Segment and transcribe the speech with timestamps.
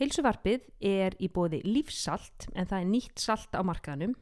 [0.00, 4.14] Heilsuvarpið er í bóði lífsalt en það er nýtt salt á markaðnum.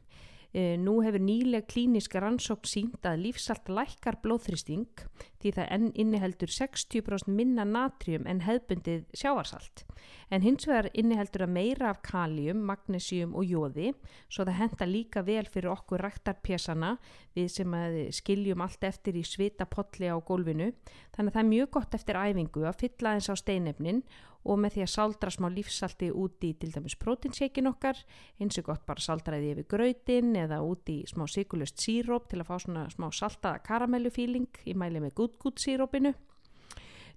[0.51, 5.05] E, nú hefur nýlega klíniska rannsók sínt að lífsalt lækkar blóðþristing
[5.39, 9.85] því það inniheldur 60% minna natrium en hefbundið sjávarsalt.
[10.29, 13.93] En hins vegar inniheldur að meira af kalium, magnesium og jóði
[14.27, 16.95] svo það henda líka vel fyrir okkur rættarpjessana
[17.37, 17.77] við sem
[18.15, 20.71] skiljum allt eftir í svita potli á gólfinu.
[21.15, 24.03] Þannig að það er mjög gott eftir æfingu að fylla eins á steinefnin
[24.47, 27.99] og með því að saldra smá lífsalti út í til dæmis prótinseikin okkar
[28.39, 32.47] eins og gott bara saldraði yfir gröytin eða út í smá sigurlust síróp til að
[32.47, 35.28] fá svona smá saltaða karamellufíling í mæli með gútgút
[35.59, 36.13] sírópinu.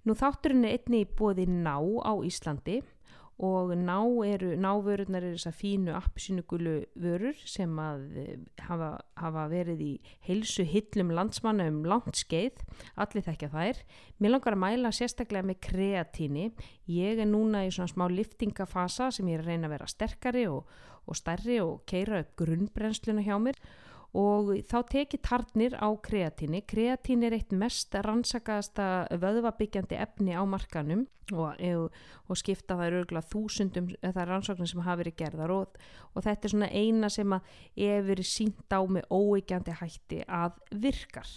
[0.03, 2.81] Nú þátturinn er einni bóði ná á Íslandi
[3.43, 8.35] og ná eru, návörurnar eru þessar fínu appsynugulu vörur sem að eh,
[8.67, 9.91] hafa, hafa verið í
[10.27, 12.61] heilsu hillum landsmanna um langt skeið,
[12.95, 13.79] allir þekkja þær.
[14.21, 16.51] Mér langar að mæla sérstaklega með kreatíni.
[16.93, 20.45] Ég er núna í svona smá liftingafasa sem ég er að reyna að vera sterkari
[20.51, 20.69] og,
[21.09, 23.82] og stærri og keira upp grunnbrennsluna hjá mér og
[24.13, 26.61] þá tekið tarnir á kreatíni.
[26.69, 31.57] Kreatín er eitt mest rannsakaðasta vöðvabyggjandi efni á markanum og,
[32.29, 35.79] og skipta það öruglega þúsundum það rannsóknir sem hafa verið gerðar og,
[36.13, 37.57] og þetta er svona eina sem að
[38.11, 41.33] verið sínt á með óeikjandi hætti að virkar.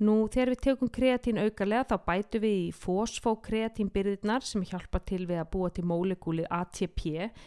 [0.00, 5.42] Nú þegar við tökum kreatín aukarlega þá bætu við í fosfókreatínbyrðirnar sem hjálpa til við
[5.42, 7.04] að búa til mólekúlið ATP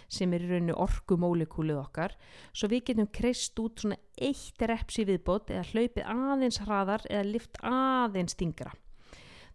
[0.08, 2.16] sem er í rauninu orkumólekúlið okkar
[2.54, 7.30] svo við getum kreist út svona eitt reps í viðbót eða hlaupið aðeins hraðar eða
[7.34, 8.72] lift aðeins stingra.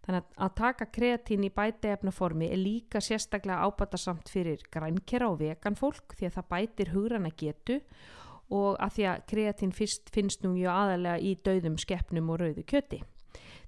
[0.01, 6.27] Þannig að taka kreatín í bæteefnaformi er líka sérstaklega ábatasamt fyrir grænkera og veganfólk því
[6.27, 11.77] að það bætir hugrana getu og að því að kreatín finnst nú aðalega í dauðum
[11.81, 13.01] skeppnum og rauðu kjöti.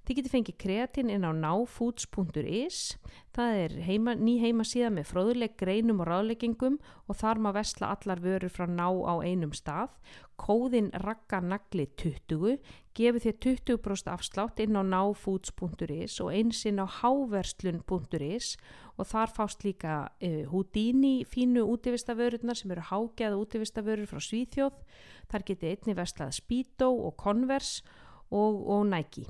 [0.04, 2.78] Þið getur fengið kreatín inn á náfoods.is,
[3.32, 6.74] það er heima, ný heimasíða með fróðuleik greinum og ráðleggingum
[7.08, 9.94] og þar má vestla allar vörur frá ná á einum stað.
[10.36, 12.58] Kóðin rakkanagli 20
[12.92, 18.48] gefur þér 20% afslátt inn á náfoods.is og eins inn á háverslun.is
[19.00, 24.76] og þar fást líka uh, Houdini fínu útivistavörurnar sem eru hágeða útivistavörur frá Svíþjóð.
[25.32, 27.80] Þar getur einni vestlað Speedo og Converse
[28.28, 29.24] og, og Nike.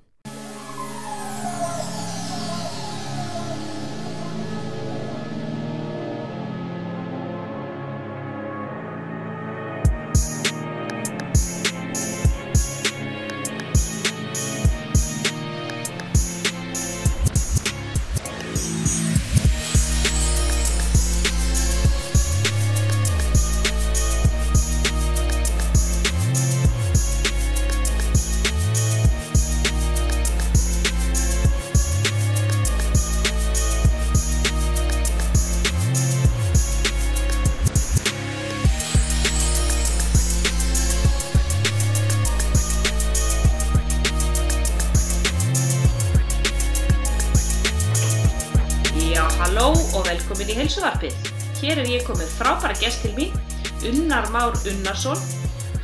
[54.70, 55.20] Unnarsson.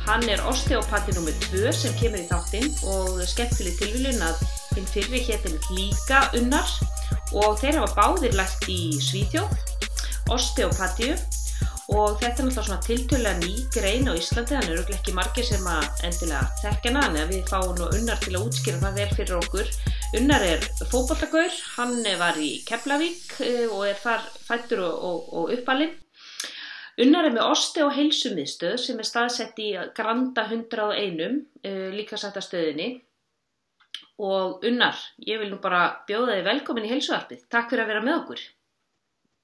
[0.07, 1.33] Hann er osteopati nr.
[1.51, 4.41] 2 sem kemur í þáttinn og skemmtileg tilvílun að
[4.75, 6.71] hinn fyrri héttin líka Unnar
[7.37, 9.53] og þeir hafa báðir lægt í Svíþjóð,
[10.33, 11.13] osteopatíu
[11.91, 15.65] og þetta er náttúrulega svona tiltölulega ný grein á Íslandi, þannig eru ekki margir sem
[15.67, 19.39] að endilega þekkja hana, en við fáum nú Unnar til að útskýra það vel fyrir
[19.41, 19.73] okkur
[20.19, 25.93] Unnar er fókbóltagaur, hann var í Keflavík eh, og er fættur og, og, og uppalinn.
[27.01, 32.37] Unnar er með osti og heilsumiðstöð sem er staðsett í Granda 101, eh, líka sætt
[32.37, 32.89] að stöðinni.
[34.21, 37.47] Og Unnar, ég vil nú bara bjóða þig velkomin í heilsuarpið.
[37.49, 38.43] Takk fyrir að vera með okkur.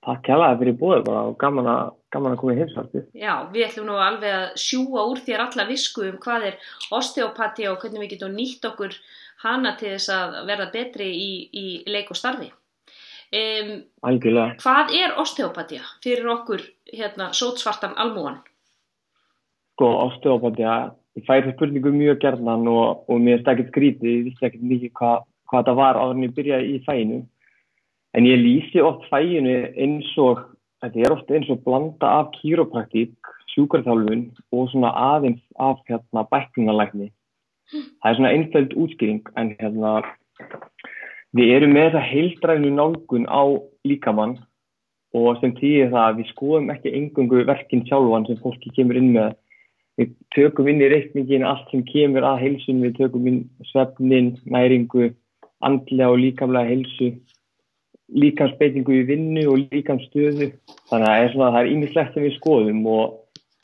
[0.05, 3.07] Takk kælaði fyrir búið bara og gaman að, gaman að koma í heilsuarpið.
[3.17, 6.59] Já, við ætlum nú alveg að sjúa úr þér alla visku um hvað er
[6.91, 8.93] osteopati og hvernig við getum nýtt okkur
[9.41, 12.51] hana til þess að verða betri í, í leik og starfi.
[13.27, 13.71] Um,
[14.07, 14.55] Algjörlega.
[14.63, 18.37] Hvað er osteopatia fyrir okkur hérna sótsvartan almúan?
[19.75, 20.75] Sko, osteopatia,
[21.17, 24.93] ég færi spurningu mjög gerðan og, og mér er ekkert skrítið, ég vissi ekkert mikið
[24.99, 27.19] hvað hva það var áður en ég byrjaði í fæinu.
[28.17, 30.41] En ég lýsi oft fæinu eins og,
[30.83, 33.15] þetta er oft eins og blanda af kýropraktík,
[33.53, 37.11] sjúkarþálfun og svona aðeins af hérna bækningalækni
[37.71, 39.91] það er svona einfæld útskýring en hérna
[41.35, 43.43] við erum með það heildrænu nálgun á
[43.87, 44.37] líkamann
[45.17, 49.13] og sem týðir það að við skoðum ekki engungu verkinn sjálfan sem fólki kemur inn
[49.15, 49.35] með.
[49.97, 53.39] Við tökum inn í reikningin allt sem kemur að heilsun, við tökum inn
[53.71, 55.09] svefnin, næringu,
[55.65, 57.15] andlega og líkamlega heilsu
[58.07, 60.51] líkansbeitingu í vinnu og líkanstöðu
[60.89, 63.17] þannig að það er ímislegt sem við skoðum og,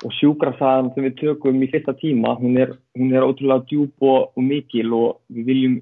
[0.04, 4.34] og sjúkrasaðan sem við tökum í fyrsta tíma hún er, hún er ótrúlega djúb og,
[4.36, 5.78] og mikil og við viljum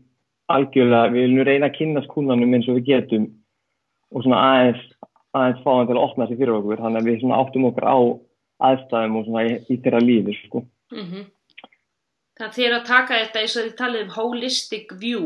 [0.55, 3.27] algjörlega, við viljum reyna að kynast kúnanum eins og við getum
[4.11, 4.85] og svona aðeins,
[5.37, 7.87] aðeins fá hann til að opna sig fyrir okkur þannig að við svona áttum okkur
[7.87, 7.99] á
[8.71, 10.63] aðstæðum og svona í, í þeirra lífi sko.
[10.93, 11.29] Mm -hmm.
[12.37, 15.23] Þannig að þér að taka þetta eins og þið talið um holistic view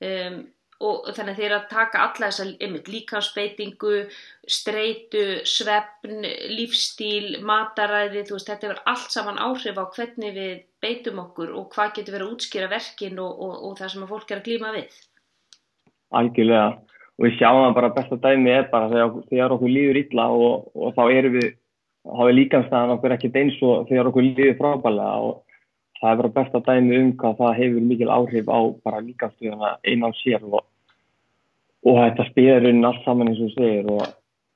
[0.00, 0.40] um,
[0.80, 3.96] og þannig að þér að taka alla þessa einmitt, líkansbeitingu,
[4.48, 6.24] streitu, svefn,
[6.56, 11.68] lífstíl, mataræði, þú veist, þetta verður allt saman áhrif á hvernig við beitum okkur og
[11.74, 14.46] hvað getur verið að útskýra verkin og, og, og það sem að fólk er að
[14.48, 15.00] glýma við.
[16.20, 16.68] Algjörlega
[17.20, 20.70] og við sjáum að bara besta dæmi er bara þegar, þegar okkur líður illa og,
[20.72, 21.50] og þá erum við,
[22.08, 25.34] þá er líkanstæðan okkur ekkert eins og þegar okkur líður frábælega og
[26.00, 30.08] það er bara besta dæmi um hvað það hefur mikil áhrif á bara líkanstöðuna einn
[30.08, 30.64] á sér og,
[31.84, 34.06] og þetta spyrurinn allt saman eins og segir og,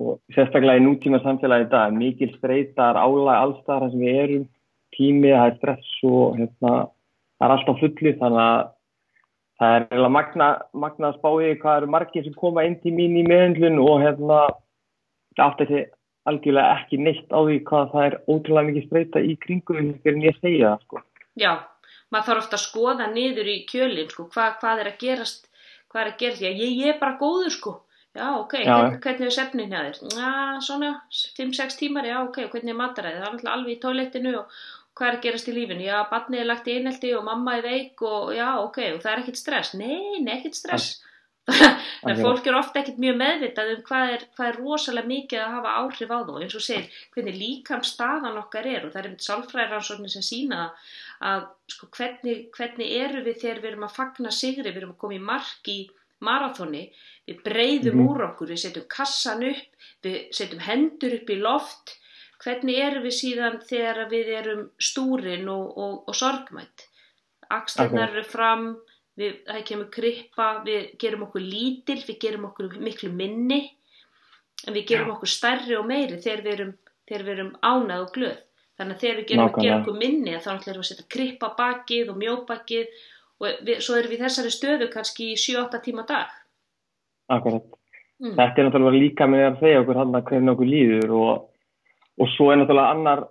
[0.00, 4.48] og sérstaklega í nútíma samfélagi í dag, mikil streytar álæg allstar sem við erum,
[4.96, 6.72] tími, það er stress og hérna,
[7.38, 8.62] það er alltaf fulli þannig að
[9.60, 10.48] það er eiginlega magna,
[10.84, 14.40] magna að spáði hvað eru margir sem koma inn til mín í meðhendlun og hérna
[15.42, 15.84] aftur þessi
[16.30, 20.38] algjörlega ekki neitt á því hvað það er ótrúlega mikið streyta í kringum en ég
[20.40, 21.02] segja það sko.
[21.40, 21.52] Já,
[22.14, 25.50] maður þarf ofta að skoða niður í kjölinn sko, Hva, hvað er að gerast,
[25.92, 27.74] hvað er að gerast, ég, ég er bara góður sko,
[28.14, 28.70] já ok, já.
[28.70, 30.00] Hvern, hvernig er sefnin hjá þér?
[30.14, 30.32] Já,
[30.68, 30.92] svona
[31.40, 34.58] 5-6 tímar, já ok, hvernig er mataræðið, það er alveg í tóilettinu og
[34.94, 37.66] hvað er að gerast í lífinu, já barnið er lagt í einhelti og mamma er
[37.66, 40.92] veik og já ok og það er ekkit stress, nei, nei ekkit stress.
[41.44, 45.42] Þannig að fólk er ofta ekkit mjög meðvitað um hvað er, hvað er rosalega mikið
[45.42, 49.00] að hafa áhrif á þú eins og segir hvernig líkam staðan okkar er og það
[49.00, 50.62] er einmitt sálfræðaransóknir sem sína
[51.24, 51.44] að
[51.74, 55.18] sko, hvernig, hvernig eru við þegar við erum að fagna sigri, við erum að koma
[55.18, 55.78] í mark í
[56.24, 56.86] marathóni,
[57.28, 58.08] við breyðum mm.
[58.08, 61.96] úr okkur, við setjum kassan upp, við setjum hendur upp í loft
[62.44, 66.88] hvernig erum við síðan þegar við erum stúrin og, og, og sorgmætt
[67.52, 68.66] axlinnar eru fram
[69.18, 73.60] við, það kemur krippa við gerum okkur lítil, við gerum okkur miklu minni
[74.64, 75.14] en við gerum Já.
[75.16, 76.74] okkur stærri og meiri þegar við erum,
[77.08, 78.36] þegar við erum ánað og glöð.
[78.74, 82.10] Þannig að þegar við gerum, gerum okkur minni þá ætlum við að setja krippa bakið
[82.10, 83.02] og mjóbakið
[83.38, 86.32] og við, svo erum við þessari stöðu kannski í 7-8 tíma dag.
[87.34, 87.66] Akkurat.
[88.22, 88.34] Mm.
[88.38, 91.30] Þetta er náttúrulega líka með að segja okkur hann að hvernig okkur líður og
[92.20, 93.24] og svo er náttúrulega annar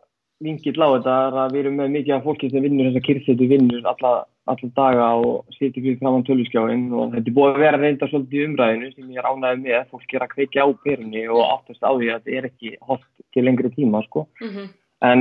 [0.44, 3.86] vingill á þetta að við erum með mikið af fólki sem vinnur þessa kyrsetu vinnur
[3.94, 4.12] alla,
[4.52, 8.48] alla daga og sýtir fyrir framann töluskjáin og þetta er búið að vera reynda svolítið
[8.50, 11.92] umræðinu sem ég er ánæðið með fólk er að kveikja á perunni og áttast á
[11.92, 14.28] því að þetta er ekki hótt til lengri tíma sko.
[14.42, 14.68] mm -hmm.
[15.12, 15.20] en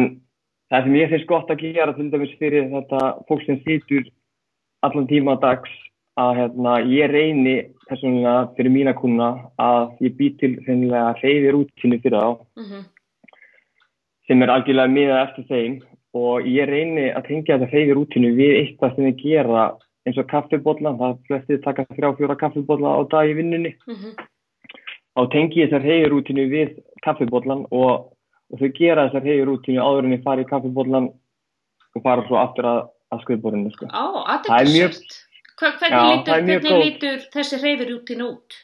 [0.70, 4.10] það sem ég finnst gott að gera til dæmis fyrir þetta fólk sem sýtur
[4.82, 5.70] allan tíma dags
[6.18, 7.56] að hérna, ég reyni
[7.88, 10.58] personlega fyrir mína kuna að ég bý til
[11.22, 12.91] reyðir útsinni fyrir þá mm -hmm
[14.32, 15.72] sem er algjörlega miðað eftir þeim
[16.16, 19.64] og ég reyni að tengja þetta hreyfir útinu við eitthvað sem við gera
[20.08, 24.14] eins og kaffibotla, það flestið taka þrjá fjóra kaffibotla á dag í vinnunni mm -hmm.
[25.20, 26.72] og tengi þessar hreyfir útinu við
[27.04, 28.08] kaffibotlan og,
[28.52, 31.10] og þau gera þessar hreyfir útinu áður en þau fara í kaffibotlan
[31.92, 32.80] og fara svo aftur að,
[33.12, 33.86] að skrifborinu sko.
[33.92, 34.04] Á,
[34.48, 34.92] það er mjög
[35.62, 38.54] Hvernig, já, lítur, hvernig lítur þessi útinu út?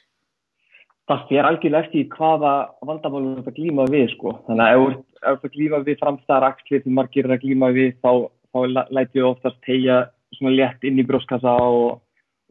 [1.09, 2.53] Það fyrir algjörlega eftir hvaða
[2.85, 4.83] vandamálum þetta glíma við sko, þannig að ef
[5.23, 8.59] ef það glýfa við framstæðar axli sem margir að glýma við þá, þá
[8.91, 12.01] læti við oftast tegja svona létt inn í brjóskassa og,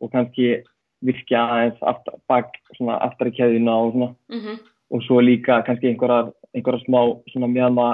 [0.01, 0.63] og kannski
[1.05, 4.57] virkja aðeins aftar, bak, svona aftar í keðina og svona mm -hmm.
[4.91, 7.88] og svo líka kannski einhverjar, einhverjar smá svona meðma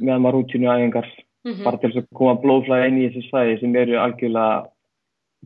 [0.00, 1.08] meðma rútinu aðengar
[1.44, 1.64] mm -hmm.
[1.64, 4.66] bara til þess að koma blóðflæði inn í þessu svæði sem eru algjörlega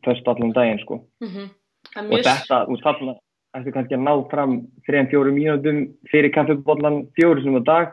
[0.05, 1.49] först allan daginn sko mm -hmm.
[2.13, 3.15] og þetta, þú þarna
[3.55, 4.53] ættu kannski að ná fram
[4.89, 5.79] 3-4 mínútum
[6.11, 7.89] fyrir kaffebóllan fjóru sem á dag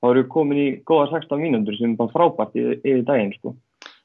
[0.00, 3.54] þá eru við komin í góða 16 mínundur sem er bara frábært yfir daginn sko.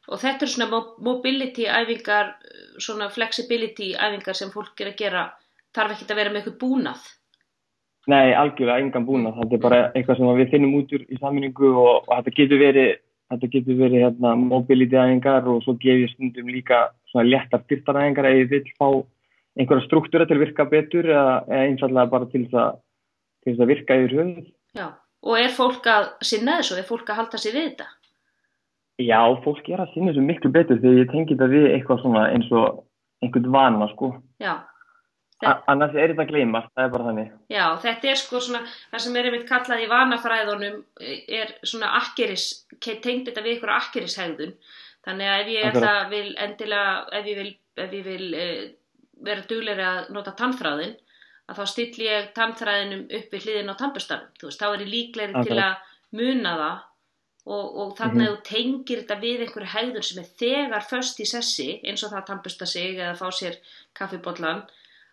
[0.05, 2.35] Og þetta eru svona mobility æfingar,
[2.83, 5.23] svona flexibility æfingar sem fólk er að gera,
[5.73, 7.07] þarf ekki að vera með eitthvað búnað?
[8.11, 11.71] Nei, algjörlega engan búnað, þetta er bara eitthvað sem við finnum út úr í sammenningu
[11.71, 12.91] og, og þetta getur verið,
[13.33, 18.29] þetta getur verið hérna, mobility æfingar og svo gefið stundum líka svona léttar styrtar æfingar
[18.29, 18.89] eða við vil fá
[19.55, 22.77] einhverja struktúra til að virka betur eða einfallega bara til þess að,
[23.41, 24.53] til þess að virka yfir höfuð.
[24.75, 24.87] Já
[25.25, 27.89] og er fólk að sinna þessu, er fólk að halda sér við þetta?
[29.01, 32.29] Já, fólk er að sinna þessu miklu betur þegar ég tengi þetta við eitthvað svona
[32.31, 32.85] eins og
[33.25, 34.13] einhvern vana sko.
[34.39, 34.53] Já.
[35.35, 35.55] Þetta...
[35.67, 37.31] Annars er þetta að gleyma, það er bara þannig.
[37.51, 38.61] Já, þetta er sko svona,
[38.93, 40.77] það sem er einmitt kallað í vanafræðunum
[41.41, 42.45] er svona akkeris,
[42.79, 44.53] tengt þetta við eitthvað akkerishægðun.
[45.05, 47.51] Þannig að ef ég ætla vil endilega, ef ég vil,
[47.83, 48.63] ef ég vil eh,
[49.27, 50.95] vera duglega að nota tannfræðin,
[51.45, 54.91] að þá stilli ég tannþræðinum upp við hliðin á tannbustanum, þú veist, þá er ég
[54.93, 55.65] líklegri til Akkurat.
[55.65, 56.77] að muna það
[57.45, 61.27] og, og þannig að þú tengir þetta við einhverju hegðun sem er þegar föst í
[61.29, 63.59] sessi, eins og það að tannbusta sig eða fá sér
[63.97, 64.63] kaffibollan,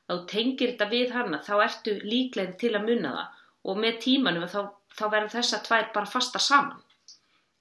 [0.08, 4.00] að þú tengir þetta við hana, þá ertu líklegri til að muna það og með
[4.02, 4.62] tímanum þá,
[4.96, 6.80] þá verður þessa tvær bara fasta saman.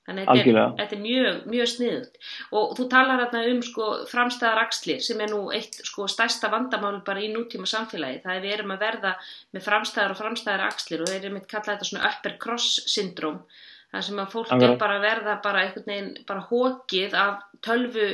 [0.08, 2.16] Þannig að þetta er, þetta er mjög, mjög sniðut
[2.58, 7.04] og þú talar hérna um sko, framstæðar axlir sem er nú eitt sko, stærsta vandamál
[7.06, 8.24] bara í nútíma samfélagi.
[8.24, 9.12] Það er við erum að verða
[9.54, 13.44] með framstæðar og framstæðar axlir og þeir eru mitt kallað þetta svona upper cross syndrom
[13.92, 14.78] það sem að fólk er Akkurat.
[14.80, 18.06] bara að verða bara einhvern veginn bara hókið af tölvu,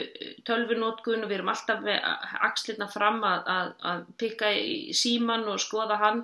[0.48, 2.08] tölvunótkun og við erum alltaf með
[2.48, 6.24] axlirna fram að, að, að pikka í síman og skoða hann.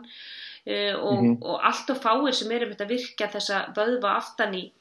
[0.64, 1.38] Uh, og, Mhm.
[1.44, 4.72] og allt og fáir sem eru með að virka þessa vöðva aftan í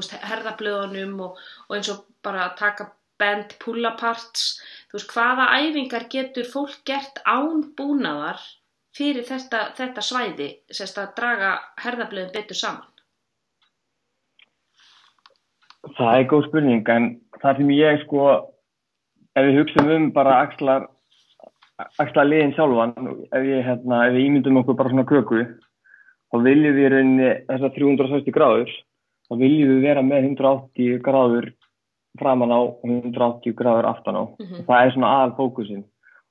[0.00, 4.58] veist, herðablöðunum og, og eins og bara að taka bend pull-aparts,
[4.90, 8.42] þú veist, hvaða æfingar getur fólk gert án búnaðar
[8.94, 12.90] fyrir þetta, þetta svæði, sérst að draga herðablöðin betur saman?
[15.98, 17.08] Það er góð spurning, en
[17.42, 18.28] það sem ég sko,
[19.36, 20.86] ef við hugsaum um bara axlar,
[22.00, 22.94] axlar liðin sjálfan,
[23.28, 25.44] ef hérna, við ímyndum okkur bara svona köku,
[26.32, 28.72] þá viljum við rauninni þessar 360 gráður,
[29.34, 31.50] þá viljum við vera með 180 gráður
[32.18, 34.24] framan á og 180 gráður aftan á.
[34.38, 35.84] Mm Og það er svona aðal fókusin.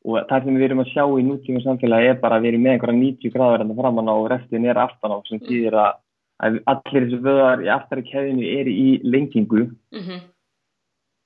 [0.03, 2.63] Og það sem við erum að sjá í nútíma samfélagi er bara að við erum
[2.63, 5.47] með einhverja 90 gráður en framan á og restin er aftan á, sem Mm.
[5.47, 5.93] þýðir að
[6.43, 10.21] að allir þessu vöðar í aftari keðinu eru í lengingu Mm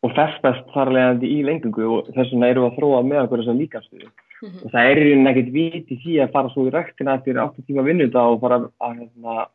[0.06, 3.42] og festast þar leiðandi í lengingu og þess vegna erum við að þróa með okkur
[3.42, 4.10] þessa líkastuðu.
[4.42, 4.60] -hmm.
[4.64, 7.40] Og það er í rauninni ekkert vit í því að fara svo í ræktina eftir
[7.42, 9.48] 8 tíma vinnunda og fara að, hérna,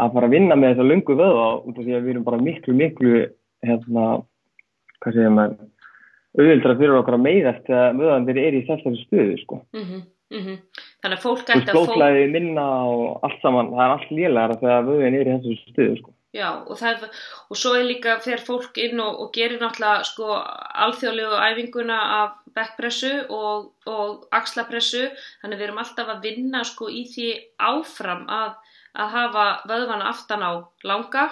[0.00, 2.40] að fara að vinna með þessa lungu vöða út af því að við erum bara
[2.42, 3.12] miklu, miklu,
[3.64, 4.06] hérna,
[5.00, 5.68] hvað segir maður,
[6.34, 9.60] auðvildra fyrir okkur að meiðast þegar vöðandir er í þessari stöðu, sko.
[9.78, 10.02] Mhm,
[11.04, 11.84] Þannig að fólk ætti að fó...
[11.84, 15.98] skóflæði minna og allt saman, það er allt lélæra þegar vöðin er í þessari stöðu,
[16.00, 16.14] sko.
[16.34, 17.04] Já, og, það,
[17.46, 20.32] og svo er líka fer fólk inn og, og gerir náttúrulega sko
[20.82, 25.04] alþjóðlegu æfinguna af backpressu og, og axlapressu,
[25.42, 27.28] þannig við erum alltaf að vinna sko í því
[27.70, 28.50] áfram að,
[28.98, 31.28] að hafa vöðvana aftan á langa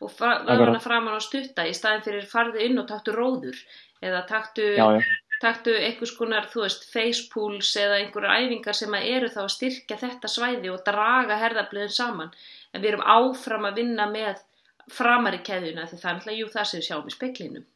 [0.00, 3.58] og vöðvana framan á stutta í staðin fyrir farðu inn og taktu róður
[4.00, 5.02] eða taktu, Já, já.
[5.42, 10.00] taktu einhvers konar, þú veist, face pools eða einhverjar æfingar sem eru þá að styrkja
[10.06, 12.32] þetta svæði og draga herðablöðin saman
[12.74, 14.44] en við erum áfram að vinna með
[14.92, 17.66] framari keðjuna því það er náttúrulega, jú, það sem við sjáum í speklinum.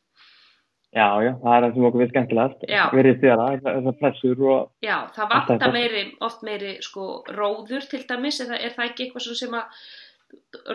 [0.93, 2.65] Já, já, það er það sem okkur við skemmtilegast.
[2.69, 2.83] Já.
[2.93, 5.73] Verið þér að þessar pressur og Já, það þetta.
[5.73, 9.85] meiri, oft meiri sko róður til dæmis, er það, er það ekki eitthvað sem að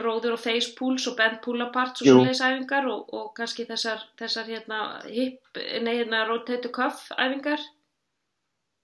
[0.02, 4.04] róður og face pools og bend pull aparts og svoleiðis æfingar og, og kannski þessar,
[4.18, 5.42] þessar hérna hip,
[5.86, 7.62] nei hérna rotate cuff æfingar?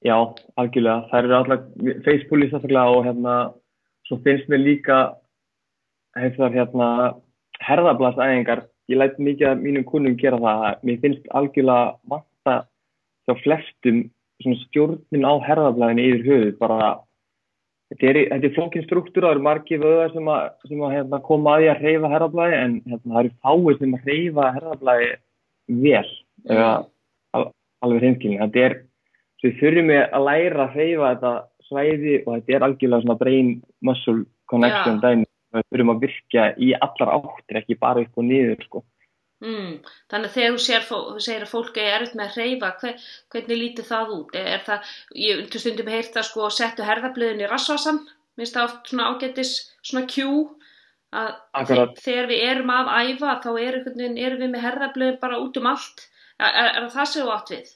[0.04, 0.16] já,
[0.60, 1.08] algjörlega.
[1.10, 1.68] Það eru alltaf
[2.06, 3.36] Facebooki sérstaklega og hérna,
[4.08, 4.98] svo finnst mér líka
[6.18, 6.90] þessar hérna
[7.64, 8.66] herðablasæðingar.
[8.92, 10.68] Ég læt mikið af mínum kunnum gera það.
[10.84, 12.56] Mér finnst algjörlega vanta
[13.28, 14.04] hjá flestum
[14.44, 16.56] stjórnin á herðablaðinu yfir höfuð.
[16.60, 16.90] Bara,
[17.94, 21.22] þetta er, þetta er flókin struktúra, það eru margir vöðar sem að, sem að hérna,
[21.30, 25.12] koma að því að hreyfa herðablaði en hérna, það eru fáið sem að hreyfa herðablaði
[25.86, 26.10] vel.
[26.50, 26.72] Eða,
[27.38, 27.46] al,
[27.86, 28.44] alveg reynskilin.
[28.44, 28.78] Þetta er,
[29.44, 31.36] við þurfum við að læra að hreyfa þetta
[31.70, 35.30] svæði og þetta er algjörlega brain muscle connection dæmi.
[35.54, 38.82] Við þurfum að virka í allar áttir, ekki bara upp og niður, sko.
[39.44, 39.74] Mm,
[40.10, 40.86] þannig að þegar þú sér,
[41.26, 44.36] segir að fólk er erfitt með að hreyfa, hver, hvernig lítur það út?
[44.40, 48.00] Er, er það, ég undir stundum heyrt að sko settu herðablöðin í rassvasan,
[48.40, 49.52] minnst það oft svona ágættis
[49.84, 50.30] svona kjú,
[51.14, 51.92] að Akkurat.
[52.00, 55.68] þe- þegar við erum að æfa þá er, erum við með herðablöðin bara út um
[55.76, 56.08] allt.
[56.40, 57.74] Er, er, er það sem þú átt við?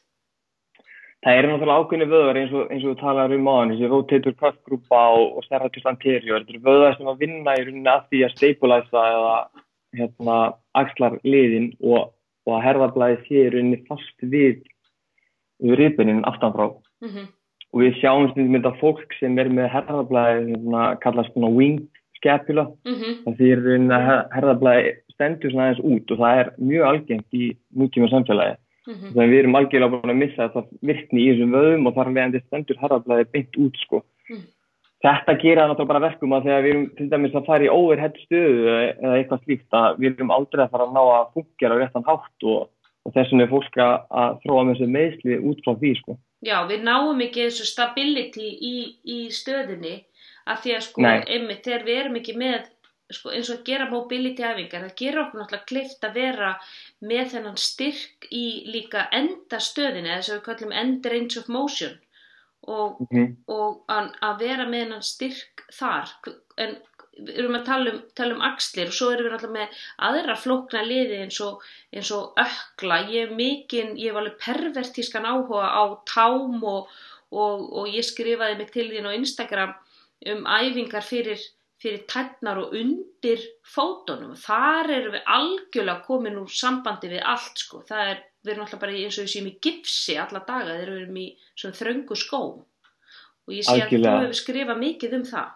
[1.26, 4.36] Það eru náttúrulega ákveðni vöðvar eins og, eins og þú talar um áðan, þessi rotator
[4.38, 6.44] cuff grúpa og, og serratus anterior.
[6.44, 9.32] Þetta eru vöðvar sem að vinna í rauninni að því að stabilisa eða
[9.98, 10.36] hérna,
[10.78, 12.12] axlar liðin og,
[12.46, 14.62] og að herðablaði sé í rauninni fast við,
[15.64, 16.70] við ripinin aftanfrá.
[17.02, 17.26] Mm -hmm.
[17.74, 21.90] Og við sjáum stundum þetta fólk sem er með herðablaði hérna, kallast svona winged
[22.22, 22.70] scapula.
[22.86, 26.54] Mm Það því er rauninni að her- herðablaði stendur svona aðeins út og það er
[26.62, 28.56] mjög algengt í nútíma samfélagi.
[28.88, 29.10] -hmm.
[29.14, 32.14] Þannig að við erum algjörlega búin að missa þetta virkni í þessum vöðum og þar
[32.14, 34.04] leðandi stendur harðablaði beint út sko.
[34.30, 34.46] Mm.
[34.98, 37.70] Þetta gera það náttúrulega bara verkum að þegar við erum til dæmis að fara í
[37.70, 41.78] overhead stöðu eða eitthvað slíkt að við erum aldrei að fara að ná að fungera
[41.78, 42.64] á réttan hátt og,
[43.06, 46.18] og þess vegna er fólk að, að þróa með þessu meðsli út frá því sko.
[46.48, 48.76] Já, við náum ekki þessu stability í,
[49.06, 49.96] í stöðinni
[50.48, 52.66] af því að sko, einmitt, þegar við erum ekki með
[53.14, 56.52] sko, eins og að gera mobility æfingar, það gerir okkur náttúrulega klift að vera
[57.06, 61.98] með þennan styrk í líka enda stöðinni, þess að við kallum end range of motion
[62.68, 63.34] og, mm -hmm.
[63.54, 66.14] og að, að vera með hennan styrk þar
[66.58, 66.78] en
[67.18, 70.36] við erum að tala um, tala um axlir og svo erum við alltaf með aðra
[70.38, 75.70] flókna liði eins og, eins og ökla ég hef mikinn, ég hef alveg pervertískan áhuga
[75.74, 76.90] á tám og,
[77.32, 79.74] og ég skrifaði mig til þín á Instagram
[80.34, 81.42] um æfingar fyrir,
[81.82, 87.84] fyrir tætnar og undir fótonum þar erum við algjörlega komin úr sambandi við allt sko.
[87.88, 90.92] Það er, við erum alltaf bara eins og við séum í gipsi alla daga þegar
[90.94, 94.10] við erum í svona þröngu skó og ég sé algjörlega.
[94.10, 95.54] að þú hefur skrifað mikið um það.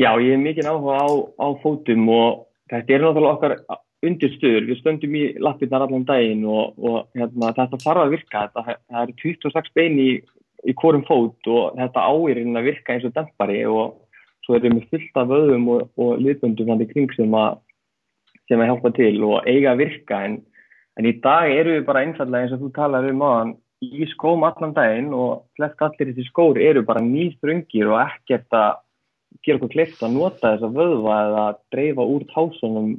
[0.00, 3.56] Já, ég hef mikið áhuga á, á fótum og þetta er náttúrulega okkar
[4.00, 8.76] undirstöður, við stöndum í lappirnar allan daginn og, og hérna, þetta farfa að virka, þetta,
[8.88, 10.12] það er 26 bein í
[10.68, 13.96] í hvorum fót og þetta áirinn að virka eins og dempari og
[14.44, 17.58] svo erum við fyllt af vöðum og, og liðböndum hann í kring sem að,
[18.50, 20.22] sem að hjálpa til og eiga að virka.
[20.28, 20.38] En,
[20.98, 24.44] en í dag eru við bara einfallega eins og þú talar um aðan í skóm
[24.44, 28.80] allan daginn og flest allir þessi skór eru bara nýströngir og ekkert að
[29.46, 32.90] gera okkur klift að nota þessa vöðva eða að dreifa úr tásunum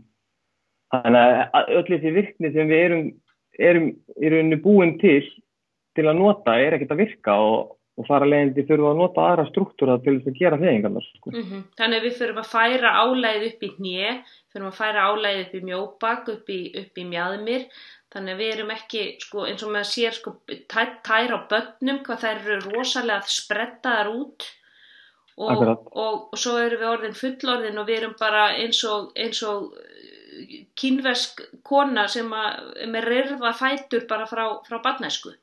[0.91, 3.05] þannig að öll þessi virkni sem við erum,
[3.59, 5.21] erum, erum búin til
[5.97, 9.47] til að nota er ekkert að virka og, og fara leiðindi fyrir að nota aðra
[9.49, 11.07] struktúra til þess að gera þegingarnar.
[11.17, 11.33] Sko.
[11.33, 11.63] Mm -hmm.
[11.79, 14.21] Þannig að við fyrir að færa álæðið upp í hnið,
[14.53, 17.67] fyrir að færa álæðið upp í mjóbak, upp í, upp í mjadmir,
[18.11, 22.01] þannig að við erum ekki, sko, eins og maður sér, sko, tæ, tær á börnum,
[22.05, 24.49] hvað þær eru rosalega sprettaðar út
[25.37, 29.41] og, og, og svo eru við orðin fullorðin og við erum bara eins og, eins
[29.47, 29.71] og
[30.79, 35.33] kínvesk kona sem að, með ryrða fætur bara frá, frá barnæsku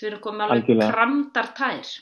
[0.00, 0.94] við erum komið alveg Algjörlega.
[0.94, 1.92] kramdar tær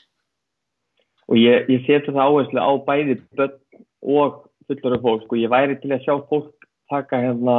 [1.27, 3.59] og ég, ég seti það áherslu á bæði börn
[4.01, 5.39] og fullorðu fólk og sko.
[5.39, 7.57] ég væri til að sjá fólk taka hérna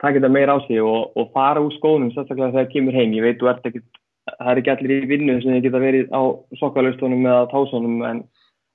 [0.00, 3.16] taka þetta meira á sig og, og fara úr skónum sérstaklega þegar það kemur heim
[3.16, 3.82] ég veit, ekki,
[4.30, 6.22] það er ekki allir í vinnu sem þið geta verið á
[6.60, 8.22] sokkalaustónum eða tásunum en,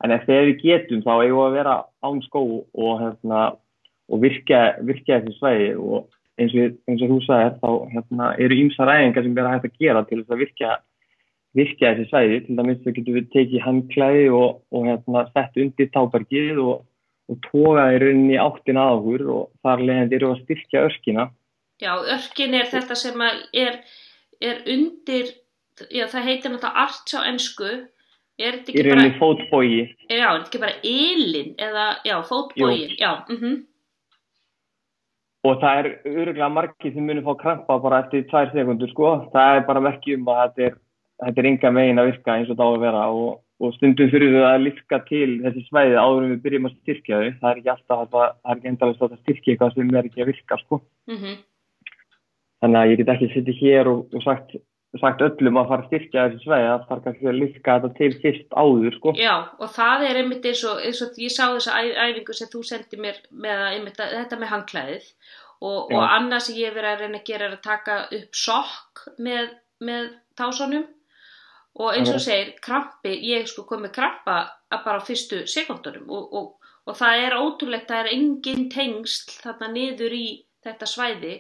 [0.06, 3.46] en þegar við getum þá eigum við að vera án skó og, hérna,
[4.10, 6.06] og virka, virka þessi svæði og
[6.42, 9.80] eins og, eins og þú sagðir þá hérna, eru ímsa ræðingar sem verður hægt að
[9.86, 10.74] gera til þess að virka,
[11.60, 12.42] virka þessi svæði.
[12.46, 16.76] Til dæmis þá getur við tekið handklæði og, og hérna, sett undir tábergið og,
[17.32, 21.30] og tókaði rauninni áttin að okkur og þar leðandi eru að styrkja örkina.
[21.84, 23.82] Já, örkin er þetta sem er,
[24.40, 25.34] er undir
[25.92, 27.70] já það heitir náttúrulega arts á ennsku
[28.40, 29.08] er þetta ekki bara
[30.08, 33.40] já, er þetta ekki bara ylin eða já, fótbógi já, mhm.
[33.40, 33.64] mm
[35.46, 39.60] og það er öruglega margi sem munir fá krampa bara eftir tvær sekundur sko, það
[39.60, 40.78] er bara merkjum að þetta er,
[41.24, 43.32] þetta er ynga megin að virka eins og það á að vera og,
[43.62, 47.20] og stundum fyrir við að lifka til þessi svæði áður en við byrjum að styrkja
[47.22, 50.10] þau, það er ekki alltaf að það er ekki endalist að styrkja eitthvað sem er
[50.10, 50.82] ekki að virka sko.
[51.12, 51.44] Mm -hmm.
[52.64, 54.56] Þannig að ég get ekki sittið hér og, og sagt,
[55.02, 58.12] sagt öllum að fara að styrkja þessi svæði, það þarf kannski að lifka þetta til
[58.24, 59.16] fyrst áður sko.
[59.20, 62.62] Já og það er einmitt eins og, eins og ég sá þessa æfingu sem þú
[62.70, 65.10] sendið mér með einmitt, þetta með hangklæðið
[65.62, 68.40] og, og annað sem ég hef verið að reyna að gera er að taka upp
[68.46, 69.50] sokk með,
[69.84, 70.86] með tásunum.
[71.76, 74.38] Og eins og segir krampi, ég sko komið krampa
[74.72, 79.72] bara á fyrstu sekundunum og, og, og það er ótrúlegt, það er engin tengsl þarna
[79.74, 80.28] niður í
[80.64, 81.34] þetta svæði.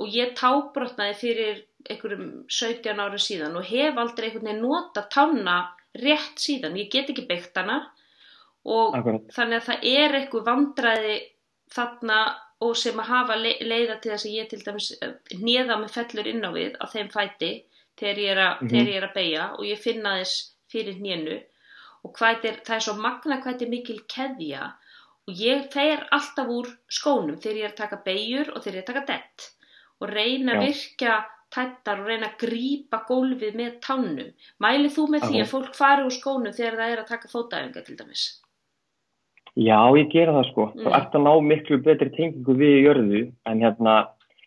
[0.00, 5.58] Og ég tábrotnaði fyrir einhverjum 17 ára síðan og hef aldrei einhvern veginn nota tanna
[6.00, 7.80] rétt síðan, ég get ekki byggt hana
[8.64, 9.28] og Akkurat.
[9.36, 11.16] þannig að það er eitthvað vandraði
[11.74, 12.18] þarna
[12.64, 14.90] og sem að hafa leiða til þess að ég til dæmis
[15.42, 17.50] nýða með fellur inn á við á þeim fæti
[17.98, 18.94] þegar ég er að, mm -hmm.
[18.96, 21.36] er að beigja og ég finna þess fyrir nýjenu
[22.04, 24.64] og er, það er svo magna hvað þetta er mikil keðja
[25.24, 28.82] og ég fer alltaf úr skónum þegar ég er að taka beigjur og þegar ég
[28.82, 29.50] er að taka dett
[30.00, 31.14] og reyna að virka
[31.54, 34.32] tættar og reyna að grípa gólfið með tánum.
[34.62, 37.84] Mælið þú með því að fólk fari úr skónum þegar það er að taka fótaæfinga
[37.86, 38.24] til dæmis?
[39.54, 40.66] Já, ég gera það sko.
[40.72, 40.82] Mm.
[40.82, 43.98] Það ert að ná miklu betri tengingu við jörðu en hérna,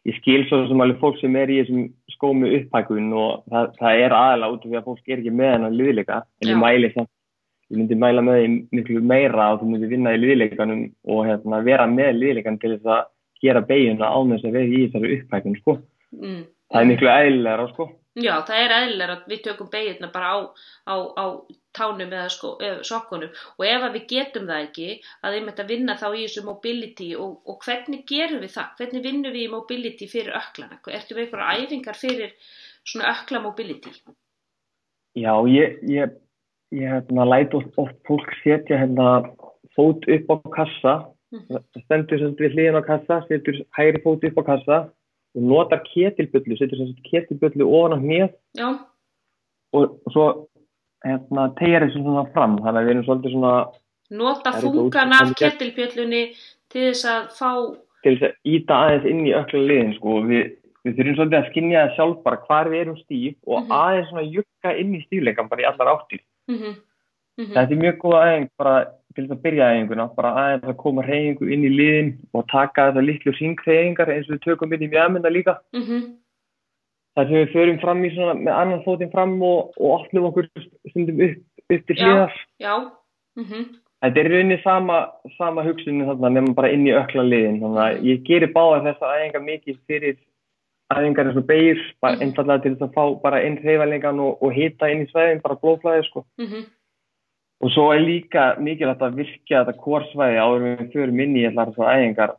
[0.08, 4.02] ég skil svo sem alveg fólk sem er í þessum skómi upphækun og það, það
[4.04, 6.52] er aðalega út af því að fólk er ekki með hennar liðleika en Já.
[6.52, 7.08] ég mæli það,
[7.72, 11.62] ég myndi mæla með því miklu meira að þú myndi vinna í liðleikanum og hérna,
[11.70, 13.08] vera með liðleikan til þess að
[13.46, 15.80] gera beiguna á þess að vera í þessari upphækun sko.
[16.18, 16.44] Mm.
[16.68, 17.88] Það er miklu eðlilega sko.
[18.18, 20.38] Já, það er eðlilega að við tökum beiguna bara á,
[20.90, 21.26] á, á
[21.78, 22.54] tánum eða, sko,
[22.90, 24.88] sokkunum og ef við getum það ekki
[25.22, 28.72] að einmitt að vinna þá í þessu mobility og, og hvernig gerum við það?
[28.82, 30.80] Hvernig vinnum við í mobility fyrir öklana?
[30.90, 32.34] Ertu við einhverja æfingar fyrir
[32.88, 33.94] svona ökla mobility?
[35.18, 36.18] Já, ég, ég,
[36.74, 39.22] ég hérna, læti oft, oft fólk setja hérna
[39.78, 40.98] fót upp á kassa,
[41.32, 44.78] mm stendur sem við hlýðin á kassa, setur hægri fót upp á kassa
[45.38, 48.30] og notar ketilböllu, setur sem ketilböllu ofan á hnið
[49.78, 50.28] og, svo
[51.06, 53.58] hérna, tegja þessu svona fram þannig að við erum svolítið svona
[54.18, 56.22] Nota þungan af kettilbjöllunni
[56.72, 57.50] til þess að fá,
[58.06, 60.14] til þess að íta aðeins inn í ökla liðin sko.
[60.30, 60.46] við,
[60.88, 63.72] við þurfum svolítið að skinja það sjálf bara hvar við erum stíf og Mhm.
[63.82, 66.72] aðeins svona jukka inn í stífleikan bara í allar áttir mhm,
[67.38, 68.76] mhm, þetta er mjög góða aðeins bara
[69.18, 72.88] til þess að byrja aðeinguna bara aðeins að koma hreyfingu inn í liðin og taka
[72.92, 76.06] þessar litlu synghreyfingar eins og við tökum inn í mjögmynda líka mhm,
[77.18, 80.48] þar sem við förum fram í svona með annan fótinn fram og, og opnum okkur
[80.94, 82.06] stundum upp, upp til Já.
[82.06, 82.74] hliðar já,
[83.42, 84.98] mhm, Þetta er rauninni sama,
[85.40, 87.56] sama hugsunni þarna nema bara inn í ökla liðin.
[87.64, 90.20] Þannig að ég gerir báða þessa æfingar mikið fyrir
[90.94, 92.22] æfingar eins og beigir, bara Mhm.
[92.28, 95.58] einfallega til þess að fá bara inn hreyfalingan og, og hita inn í svæðin, bara
[95.64, 96.24] blóflæði sko.
[96.38, 96.62] mhm,
[97.66, 101.72] Og svo er líka mikilvægt að virkja þetta kórsvæði áður við förum inn í allar
[101.72, 102.36] þessar æfingar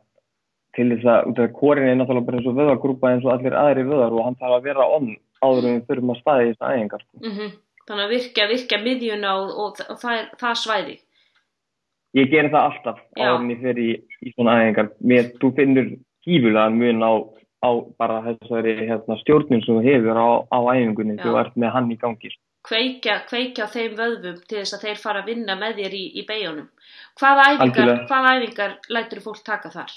[0.77, 3.57] til þess að, út af kórin er náttúrulega bara eins og vöðagrúpa eins og allir
[3.57, 5.09] aðri vöðar og hann þarf að vera onn
[5.43, 7.19] áður við förum að staði í þessar æfingar sko.
[7.25, 7.51] mhm.
[7.89, 10.95] Þannig að virkja, virkja miðjuna og, og, og það, er- það svæði.
[12.19, 13.89] Ég ger það alltaf áður ég fer í,
[14.25, 14.91] í svona æfingar.
[15.09, 15.87] Mér, þú finnur
[16.25, 17.11] gífulega mun á,
[17.65, 21.23] á bara þessari hérna, stjórnum sem þú hefur á, á æfingunni Já.
[21.23, 22.31] þegar þú ert með hann í gangi.
[22.67, 26.25] Kveikja, kveikja þeim vöðvum til þess að þeir fara að vinna með þér í, í
[26.27, 26.67] beigunum.
[27.19, 29.93] Hvaða æfingar, hvaða æfingar lætur fólk taka þar?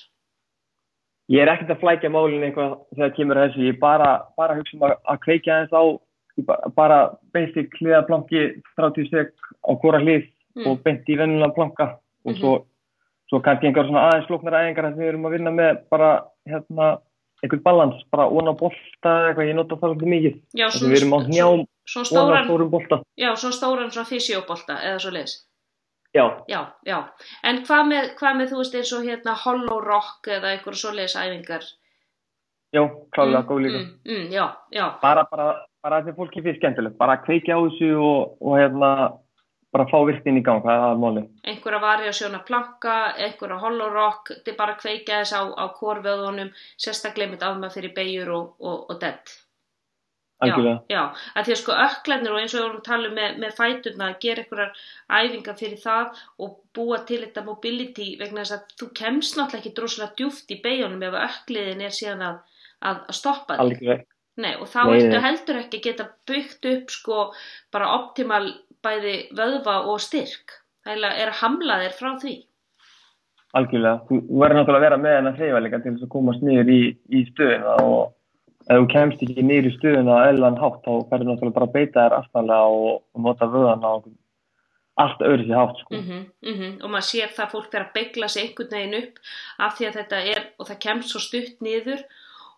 [1.33, 3.65] Ég er ekkert að flækja málinn eitthvað þegar kemur að þessu.
[3.67, 5.83] Ég er bara, bara að hugsa um að, að kveikja aðeins á
[6.39, 6.99] ég ba- bara
[7.35, 8.43] basic hliðaplanki
[8.79, 9.33] 30 sek
[9.67, 10.67] á hvora hlið Mm.
[10.69, 11.85] og beint í vennulega planka
[12.27, 12.37] og Mhm.
[12.39, 12.51] svo,
[13.31, 16.11] svo kannski einhver svona aðeins flóknar æfingar sem við erum að vinna með bara
[16.47, 16.89] hérna
[17.43, 20.35] einhvern balans, bara ón á bolta eða eitthvað, ég nota það svolítið mikið.
[20.61, 22.99] Já, að við erum á njám Svona ón á stóran, stórum bolta.
[23.19, 25.35] já, svona stóran svona fysjóbolta eða svo leis.
[26.15, 26.99] Já, Já, já.
[27.43, 30.91] En hvað með, hvað með þú veist eins og hérna hollow rock eða eitthvað svo
[30.93, 31.65] leis æfingar?
[32.73, 33.79] já, klálega, góð líka.
[33.79, 34.85] Mm, mm, já, já.
[35.03, 35.47] Bara, bara,
[35.83, 38.91] bara þetta fólki finnst skemmtilegt, bara að kveikja á þessu og, og hérna,
[39.73, 41.23] bara fá virknin í gang, það er aðmáli.
[41.49, 46.51] einhverja variasjóna planka, einhverja hollow rock, þetta er bara að kveika þess á, á korvöðunum,
[46.77, 49.33] sérstaklega með afmað fyrir beigur og, og, og dead.
[50.43, 50.79] Algjörlega.
[50.91, 51.03] Já, já,
[51.39, 53.53] að því að sko öklarnir og eins og við vorum að tala um með, með
[53.59, 54.81] fæturna að gera einhverjar
[55.19, 59.75] æfingar fyrir það og búa til þetta mobility vegna þess að þú kemst náttúrulega ekki
[59.77, 62.41] droslega djúft í beigunum ef ökliðin er síðan að,
[62.83, 63.63] að, að stoppa þig.
[63.67, 64.09] Algjörlega.
[64.43, 67.17] Nei, og þá ertu heldur ekki að geta byggt upp sko
[67.75, 68.47] bara optimal
[68.85, 70.57] bæði vöðva og styrk.
[70.83, 72.35] Það er að hamla þér frá því.
[73.53, 74.01] Algjörlega.
[74.09, 76.81] Þú verður náttúrulega að vera með hennar hreyfalega til þess að komast niður í,
[77.13, 78.01] í stöðuna og
[78.63, 82.07] ef þú kemst ekki niður í stöðuna eðlan hátt þá verður náttúrulega bara að beita
[82.07, 84.19] þér aftalega og, og nota vöðana einhvern-
[85.03, 85.95] allt öðru sér hátt sko.
[85.97, 89.15] Mm -hmm, Og maður sér það að fólk er að begla sig einhvern veginn upp
[89.59, 92.03] af því að þetta er, og það kemst svo stutt niður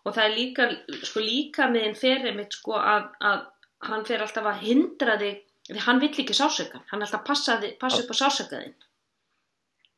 [0.05, 0.63] og það er líka,
[1.03, 3.39] sko líka með einn ferið mitt sko að, að
[3.89, 5.37] hann fer alltaf að hindra þig,
[5.69, 8.73] því hann vill ekki sásökan, hann er alltaf að passa, passa upp á sásökaðin.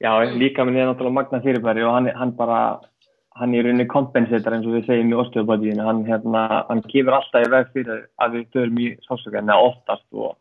[0.01, 0.37] Já, Mm.
[0.39, 2.79] líka minn er náttúrulega magna fyrirbæri og hann, hann bara,
[3.35, 7.45] hann er rauninni kompensator eins og við segjum í osteopatíinu, hann, hérna, hann kemur alltaf
[7.45, 10.37] í veg fyrir að við förum í sásökan eða oftast og,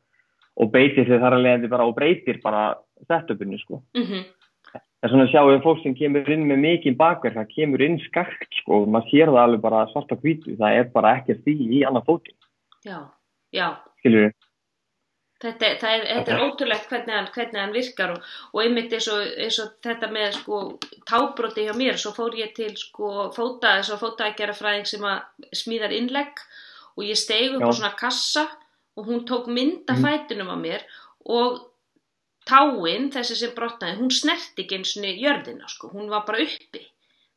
[0.56, 2.74] og beitir sér þar að leiðandi bara og breytir bara
[3.08, 3.82] setupinu sko.
[3.96, 4.24] Mm
[4.96, 7.82] Það er svona að sjá um fólk sem kemur inn með mikið bakverk, það kemur
[7.84, 11.12] inn skakt sko, og maður sér það alveg bara svart á hvítu, það er bara
[11.20, 12.34] ekkert því í annan fótinn,
[12.84, 12.98] Já,
[13.52, 13.68] já,
[14.00, 14.32] skilur við.
[15.46, 19.08] Þetta, það er, þetta er ótrúlegt hvernig hann, hvernig hann virkar og, og einmitt eins
[19.12, 20.60] og, eins og þetta með sko
[21.08, 25.94] tábroti hjá mér, svo fór ég til sko fóta, eins og fótaækjarafræðing sem að smíðar
[25.96, 26.42] innlegg
[26.96, 27.68] og ég steig upp Já.
[27.68, 28.46] á svona kassa
[28.96, 30.04] og hún tók mynd af Mhm.
[30.06, 30.84] fætunum á mér
[31.26, 31.64] og
[32.46, 36.84] táin, þessi sem brotnaði, hún snerti ekki eins og jörðina sko, hún var bara uppi.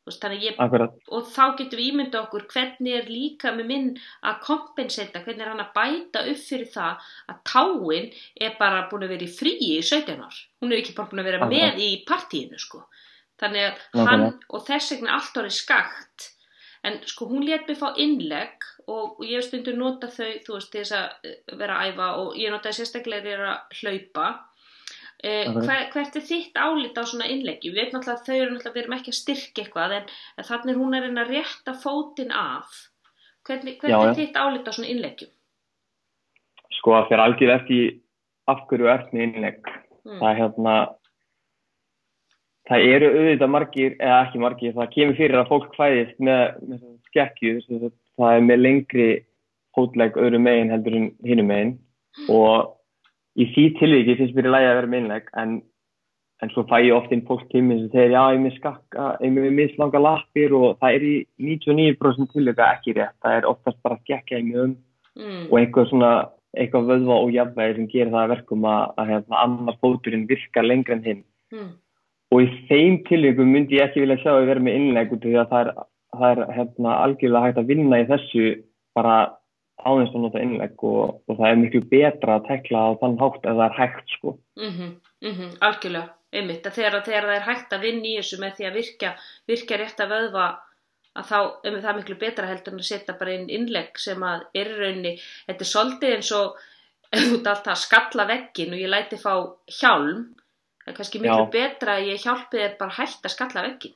[0.09, 3.89] Veist, ég Akkurat, og þá getum við ímynda okkur hvernig er líka með minn
[4.25, 8.09] að kompenseta, hvernig er hann að bæta upp fyrir það að táin
[8.47, 10.41] er bara búin að vera í fríi í 17 ár.
[10.63, 11.77] Hún er ekki bara búin að vera Akkurat.
[11.77, 12.83] með í partíinu sko.
[13.39, 14.49] Þannig að hann Nákvæmlega.
[14.49, 16.29] og þess vegna allt orðið skakt.
[16.83, 20.95] En sko hún let mig fá innlegg og, ég stundur nota þau, þú veist, þess
[20.95, 24.27] að eh, vera að æfa og ég notaði sérstaklega þegar ég er að hlaupa.
[25.19, 25.65] Akkurat.
[25.65, 27.73] hver, hvert er þitt álit á svona innleggi?
[27.73, 30.47] Við veitum náttúrulega að þau eru náttúrulega, við erum ekki að styrka eitthvað en, en
[30.47, 32.79] þannig er hún að reyna að rétta fótinn af.
[33.49, 35.33] Hvernig, hvert Já, er þitt álit á svona innleggjum?
[36.79, 37.91] sko það fyrir algjör eftir
[38.49, 39.59] af hverju ert með innlegg.
[40.07, 40.17] Mm.
[40.21, 40.75] Það er hérna,
[42.69, 46.85] það eru auðvitað margir, eða ekki margir, það kemur fyrir að fólk fæðist með, með
[47.09, 47.53] skekkju,
[48.19, 49.09] það er með lengri
[49.77, 51.75] hótlegg öðru megin heldur en hinum megin
[52.31, 52.75] og
[53.37, 55.55] í því tilviki finnst mér í lagi að vera með innlegg en,
[56.41, 59.33] en svo fæ ég oft inn fólk mér sem segir já ég með skakka, ég
[59.35, 61.15] með mislanga lappir og það er í
[61.51, 64.77] 99% tilvika ekki rétt, það er oftast bara skekkja í mjögum
[65.19, 65.49] Mm.
[65.51, 66.11] og einhver svona
[66.57, 70.65] eitthvað vöðva og jafnvegi sem gerir það að verkum að, að hérna, annar fóturinn virkar
[70.65, 71.21] lengra en hinn
[71.53, 71.71] mm.
[72.33, 75.27] og í þeim tilvíkum myndi ég ekki vilja sjá að vera með innleg út af
[75.27, 75.71] því að það er,
[76.15, 78.45] það er hérna, algjörlega hægt að vinna í þessu
[78.97, 79.17] bara
[79.85, 83.43] áðins að nota innleg og, og það er miklu betra að tekla á þann hátt
[83.43, 84.33] ef það er hægt sko.
[84.59, 88.67] Mm -hmm, algjörlega, einmitt þegar, þegar það er hægt að vinna í þessu með því
[88.69, 89.13] að virka,
[89.47, 90.47] virka rétt að vöðva
[91.17, 94.23] að þá um, það er miklu betra heldur en að setja bara inn innlegg sem
[94.23, 95.13] að er í rauninni,
[95.47, 96.59] þetta er svolítið eins og
[97.35, 99.33] út alltaf að skalla veggin og ég læti fá
[99.79, 100.27] hjálm
[100.83, 101.53] það er kannski miklu Já.
[101.55, 103.95] betra að ég hjálpi þér bara hægt að skalla veggin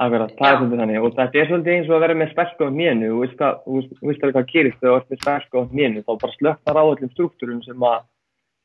[0.00, 1.02] Akkurat, það er svolítið þannig.
[1.04, 3.08] Og þetta er svolítið eins og að vera með spelka á hnénu.
[3.12, 3.58] Og veist hvað-
[4.00, 6.04] veist- alveg hvað gerist þegar þú ert með spelka á hnénu.
[6.06, 8.00] Þá bara slöknar á öllum struktúrum sem að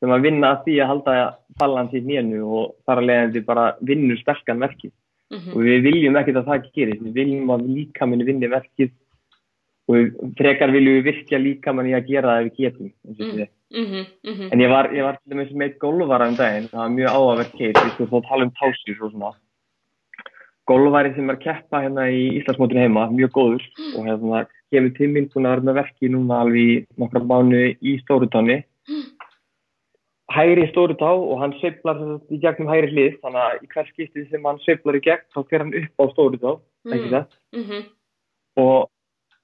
[0.00, 3.76] sem að vinna að því að halda balans í hnénu og þar að leiðandi bara
[3.80, 4.92] vinnur spelkan verkið.
[5.32, 7.02] Mm og við viljum ekkert að það gerist.
[7.02, 8.90] Við viljum að líkaminni vinni verkið.
[9.88, 13.48] Og við, frekar viljum við virkja líkamann í að gera það ef við getum Mm.
[13.70, 13.86] mm.
[13.86, 14.52] -hmm, mm -hmm.
[14.52, 16.68] en ég var, ég var til dæmis með golfara um daginn.
[16.68, 17.52] Það var mjög áhverð
[20.66, 25.10] golfari sem er að keppa hérna í Íslandsmótinu heima mjög góður og hérna kemur til
[25.12, 28.58] minn búin að vera með verki núna alveg í nokkra mánu í Stórutáni
[30.36, 32.02] hægri Stórutá og hann sveiflar
[32.34, 35.40] í gegnum hægri hlið þannig að í hver skiptið sem hann sveiflar í gegn þá
[35.50, 36.52] fer hann upp á Stórutá
[36.90, 37.24] ekki það
[37.54, 37.86] mm -hmm.
[38.64, 38.90] og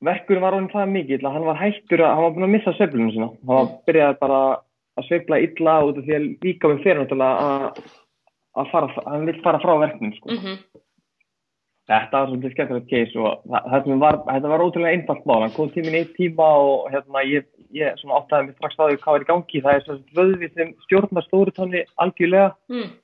[0.02, 2.76] verkurinn var honum það mikill að hann var hættur að hann var búin að missa
[2.76, 4.40] sveiflunum sína hann var byrjað bara
[4.98, 7.82] að sveifla illa út af því að líka með fyrir að,
[8.60, 10.28] að fara, hann vil fara frá verknum sko.
[10.28, 10.56] Mm -hmm.
[11.92, 15.98] Þetta var svolítið skemmtilegt case og var, þetta var ótrúlega einfalt mál hann kom tíminn
[16.00, 19.64] eitt tíma og hérna ég, ég áttaði mig strax á því hvað er í gangi
[19.64, 22.94] það er svona vöðvi sem stjórnar stórutónni algjörlega mm.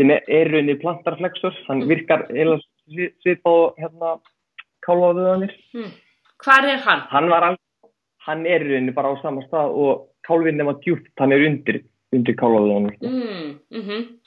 [0.00, 4.18] sem er, rauninni plantarflexor hann virkar eða svip á hérna
[4.86, 5.90] kálváðuðanir Mm.
[6.44, 7.02] hvar er hann?
[7.10, 7.92] hann var alveg,
[8.26, 11.82] hann er rauninni bara á sama stað og kálfinn nema djúpt, hann er undir,
[12.14, 12.36] undir.
[12.36, 13.06] Sko.
[13.06, 13.58] Mm.
[13.70, 14.19] Mm -hmm.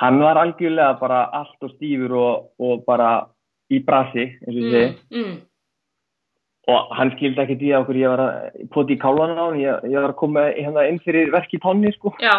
[0.00, 3.10] Hann var algjörlega bara allt og stífur og, og bara
[3.72, 4.92] í brasi, eins og ég segi.
[5.10, 5.24] mm.
[5.24, 5.40] mm.
[6.72, 9.60] Og hann skildi ekki því að okkur ég var að poti í kálfanum á hann,
[9.60, 12.12] ég, ég var að koma hérna inn fyrir verk í tonni, sko.
[12.22, 12.36] Já,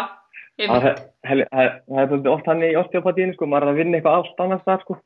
[0.54, 1.02] Það er-
[1.50, 4.64] er er svolítið oft hann í osteopatíinu, sko, maður er að vinna eitthvað allt annars
[4.64, 4.96] þar, sko.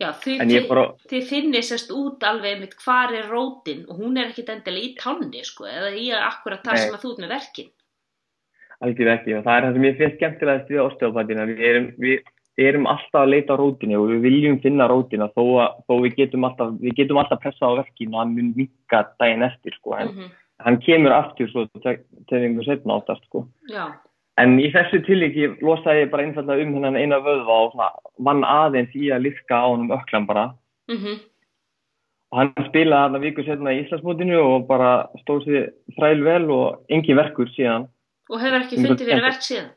[0.00, 4.18] Já, þið, ég bara, þið finnir sérst út alveg einmitt hvar er rótin og hún
[4.18, 7.34] er ekkit endilega í tanni sko, eða í akkurat það sem að þú ert með
[7.34, 7.68] verkin.
[8.80, 12.64] Algjörlega ekki, og það er það sem ég finnst skemmtilegast við osteopatíina, við erum, við
[12.68, 16.48] erum alltaf að leita rótinu og við viljum finna rótina þó að þó við getum
[16.48, 20.32] alltaf, við getum alltaf pressa á verkinu hann mun minka daginn eftir sko, en Mm
[20.64, 23.42] hann kemur aftur svo einhver setna áttast sko.
[23.68, 23.90] Já,
[24.40, 27.92] En í þessu tilíki losaði ég bara einfallega um hennan eina vöðva og svona,
[28.26, 30.48] vann aðeins í að liska á honum öklan bara.
[30.90, 31.22] mm
[32.34, 36.80] Og hann spilaði þarna viku setna í Íslandsmótinu og bara stóð sér þræl vel og
[36.90, 37.86] engin verkur síðan.
[38.34, 39.72] Og hefur ekki fundið fyrir verk síðan.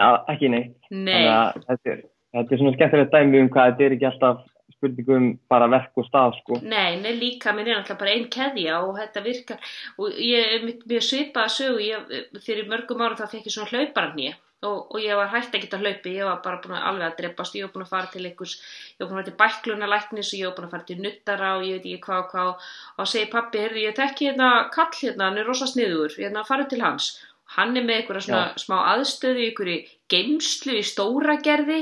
[0.00, 0.78] Ja, ekki neitt.
[0.94, 2.00] Nei, að þetta er,
[2.38, 4.44] þetta er svona skemmtilegt dæmi um hvað þetta er ekki alltaf
[4.82, 6.60] spurningu um bara verk og stað sko.
[6.62, 9.74] nei, nei, líka minn er alltaf bara einn keðja og þetta virkar.
[9.98, 12.16] Og ég er mjög svipaða sögu, ég,
[12.46, 15.80] fyrir mörgum ára þá fekk ég svona hlauparanni og, og ég var hægt að geta
[15.80, 18.22] hlaupi, ég var bara búin að alveg að dreppast, ég var búin að fara til
[18.28, 18.54] einhvers,
[18.94, 21.50] ég var búin að fara til bæklunalæknis og ég var búin að fara til nuttara
[21.56, 22.70] og ég veit ekki hvað og hvað.
[23.02, 26.72] Og segi pappi, heyrðu, ég tekki hérna kall hérna, hann er rosa sniður, hérna farið
[26.74, 27.10] til hans
[27.56, 29.78] hann er með einhverja svona smá aðstöðu í einhverju
[30.12, 31.80] geimslu í stóra gerði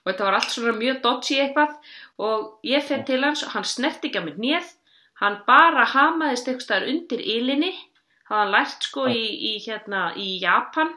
[0.00, 1.74] og þetta var allt svona mjög dodgy eitthvað.
[2.20, 4.68] Og ég fer til hans og hann snert ekki á mig nýð
[5.20, 7.72] hann bara hamaðist eitthvað undir ylinni
[8.28, 10.92] það hann lært sko í, í hérna í Japan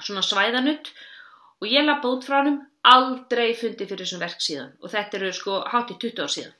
[0.00, 0.90] svona svæðanutt.
[1.60, 4.70] Og ég lappa út frá hann aldrei fundið fyrir þessum verk síðan.
[4.80, 6.54] Og þetta eru sko hátt í 20 ár síðan.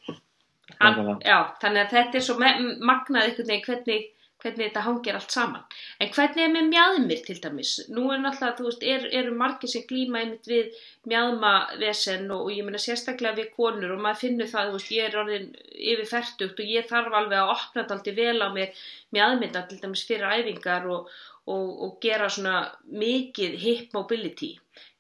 [0.81, 1.21] Hann, Nákvæmlega.
[1.25, 4.05] já, þannig að þetta er svo me- magnað einhvern veginn hvernig,
[4.43, 5.65] hvernig þetta hangir allt saman.
[6.01, 7.73] En hvernig er með mjadmir til dæmis?
[7.93, 10.79] Nú er náttúrulega, þú veist, er, eru margir sem glíma einmitt við
[11.11, 15.09] mjadmavesen og, og ég meina sérstaklega við konur og maður finnur það, þú veist, ég
[15.09, 15.51] er orðin
[15.95, 19.83] yfir færtugt og ég þarf alveg að opna þetta alltaf vel á mér mjadmynda til
[19.83, 21.13] dæmis fyrir æfingar og,
[21.51, 22.57] og, og gera svona
[23.05, 24.55] mikið hip mobility.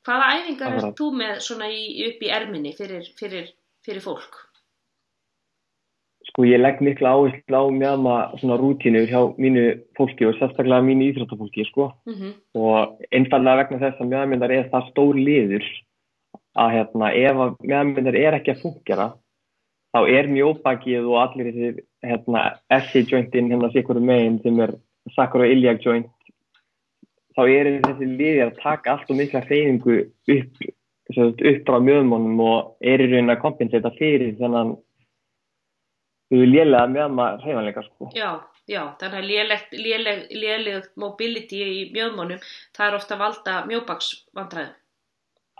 [0.06, 3.52] Hvaða æfingar ert þú með svona í, upp í erminni fyrir, fyrir,
[3.86, 4.46] fyrir fólk?
[6.30, 9.64] Sko ég legg mikla áherslu á mjögma svona rútínu hjá mínu
[9.98, 11.90] fólki og sérstaklega mínu íþróttafólki sko.
[12.06, 15.66] Mm og einfallega vegna þess að mjögmyndar er það stór liður
[16.58, 19.08] að hérna ef að mjögmyndar er ekki að fungera
[19.94, 22.42] þá er mjóbakið og allir þessi hérna
[22.78, 24.74] SC jointin hérna sikkur megin sem er
[25.16, 26.10] sacroiliac joint
[27.36, 29.96] þá er þessi liðir að taka allt og mikla hreyfingu
[30.36, 30.62] upp,
[31.16, 34.76] upp frá mjögmónum og er í raunin að kompensata fyrir þennan
[36.30, 38.10] lélega mjögma hreyfanleika sko.
[38.14, 38.30] Já,
[38.70, 42.42] já, þannig að lélegt, léleg, lélegt mobility í mjöðmónum,
[42.76, 44.76] það er ofta valda mjóbaksvandræðum.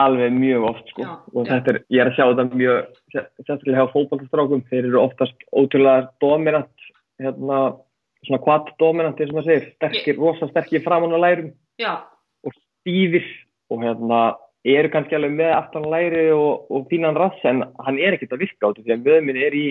[0.00, 1.50] Alveg mjög oft sko Já, og já.
[1.50, 6.06] þetta er, ég er að sjá þetta mjög, sérstaklega hjá fótballtastrákum, þeir eru oftast ótrúlega
[6.24, 6.86] dominant,
[7.20, 7.58] hérna,
[8.24, 11.92] svona quad dominant, eins og maður segir, sterkir, rosa sterkir framan á lærum Já,
[12.46, 13.26] og stífir
[13.68, 14.22] og hérna,
[14.64, 18.34] eru kannski alveg með aftan á læri og, og fínan rass en hann er ekkert
[18.36, 19.66] að virka á þetta því að möðminn er í,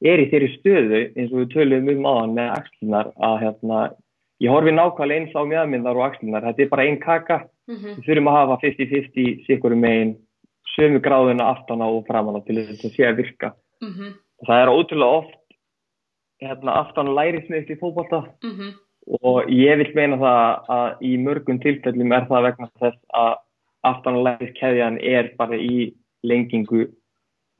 [0.00, 3.80] er í þeirri stöðu eins og við töluðum um aðan með axlunar að hérna,
[4.40, 7.38] ég horfi nákvæmlega eins á mjöðminnar og axlunar, þetta er bara ein kaka.
[7.70, 10.14] Mhm, við þurfum að hafa 50-50 sikkurum megin
[10.74, 13.52] sömu gráðuna aftan á og framan á til þess að sé að virka.
[13.82, 15.36] Mhm, og það er ótrúlega oft
[16.40, 18.24] hérna, aftan lærismið í fótbolta.
[18.42, 18.72] Mhm,
[19.20, 23.34] og ég vil meina það að í mörgum tilfellum er það vegna þess að
[23.84, 26.88] aftan læriskeðjan er bara í lengingu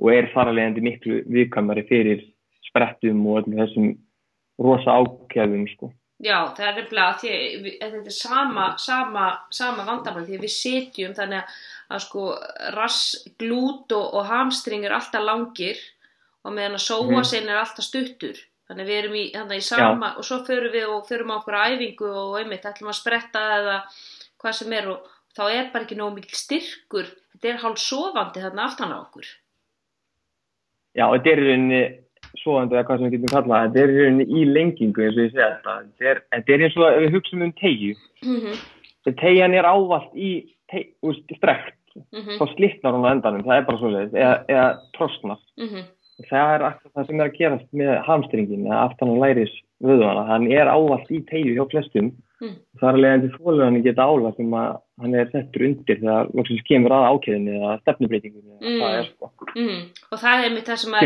[0.00, 2.22] og er þaralegandi miklu viðkvæmari fyrir
[2.70, 3.88] sprettum og öllum þessum
[4.60, 5.92] rosa ákjæðum sko.
[6.20, 7.22] Já, það er nefnilega að
[7.80, 11.54] að þetta er sama, sama, sama vandamál því við sitjum þannig að,
[11.96, 12.24] að sko
[12.76, 13.00] rass,
[13.40, 15.80] glút og, og hamstring er alltaf langir
[16.44, 17.24] og meðan að sóa Mhm.
[17.24, 18.36] sinn er alltaf stuttur
[18.68, 19.24] þannig að við erum í,
[19.56, 23.00] í sama og svo förum við og förum á okkur æfingu og einmitt ætlum að
[23.00, 23.76] spretta eða
[24.40, 28.44] hvað sem er og þá er bara ekki nóg mikil styrkur þetta er hálf sofandi
[28.44, 29.26] þarna aftan á okkur
[30.98, 31.82] Já, þetta er í rauninni
[32.40, 35.24] svoandi eða hvað sem við getum kallað, þetta er í rauninni í lengingu eins og
[35.24, 35.76] ég segja þetta.
[36.00, 37.92] Þetta er, eins og að við hugsaum um tegju.
[38.24, 38.64] mhm,
[39.00, 40.30] Þegar tegjan er ávallt í
[41.36, 41.78] strekt,
[42.12, 45.40] mhm, þá slitnar hún á endanum, það er bara svoleiðis, eða, eða trosnar.
[45.58, 45.88] mhm
[46.28, 49.52] Það er alltaf það sem er að gerast með hamstringin eða aftan á læris
[49.84, 50.26] vöðvana.
[50.28, 52.10] Hann er ávallt í tegju hjá flestum.
[52.40, 52.56] Mm.
[52.80, 56.64] Það er endur fólur hann geta álag sem að hann er settur undir þegar loksins
[56.68, 58.56] kemur að ákveðinni eða stefnubreitingunni.
[58.60, 58.80] Mm.
[58.80, 59.30] Það sko.
[59.54, 59.78] mhm
[60.10, 60.96] og það er einmitt það sem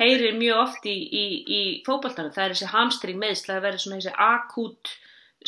[0.00, 4.00] heyrir mjög oft í, í, í fótboltanum, það er þessi hamstring meðsl að vera svona
[4.00, 4.94] þessi akút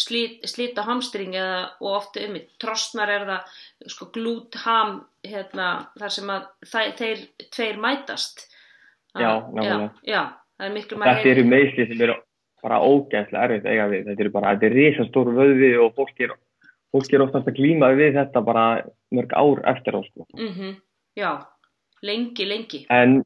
[0.00, 6.14] slit á hamstring eða, og oft um trostnar er það sko glút ham hérna, þar
[6.14, 8.46] sem að það, þeir tveir mætast
[9.12, 9.88] Já, já, nákvæmlega.
[10.08, 10.22] já,
[10.56, 12.14] það er miklu maður Þetta eru meðsli sem eru
[12.62, 14.06] bara ógæðslega erfitt eiga við.
[14.08, 16.34] Þetta eru bara, þetta er risastór vöðvi og fólk er,
[16.92, 18.64] fólk er oftast að glíma við þetta bara
[19.14, 20.26] mörg ár eftir á sko.
[20.36, 20.76] mm
[21.16, 21.30] já,
[22.02, 23.22] lengi, lengi En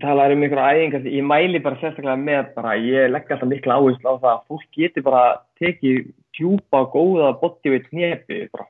[0.00, 4.06] talar um einhverja æfingar, ég mæli bara sérstaklega með bara, ég legg alltaf mikla áherslu
[4.06, 5.22] á það að fólk geti bara
[5.58, 8.66] tekið djúpa, góða bodyweight hnefi bara.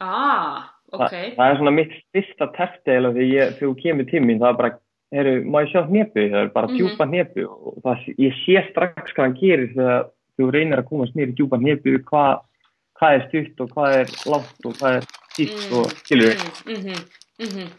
[0.00, 2.46] ah, ok, Þa, það er svona mitt fyrsta
[2.86, 4.78] eða þegar þú kemur til mín, það er bara,
[5.12, 6.76] heru, má ég sjá hnefi, það er bara Mhm.
[6.78, 10.06] djúpa hnefi og það, ég sé strax hvað hann gerir þegar
[10.38, 12.40] þú reynir að komast nýri djúpa hnefi, hvað,
[13.00, 16.42] hvað er stutt og hvað er látt og hvað er dýtt Mm, og skilur við.
[16.66, 17.06] mm, mhm,
[17.46, 17.70] mhm.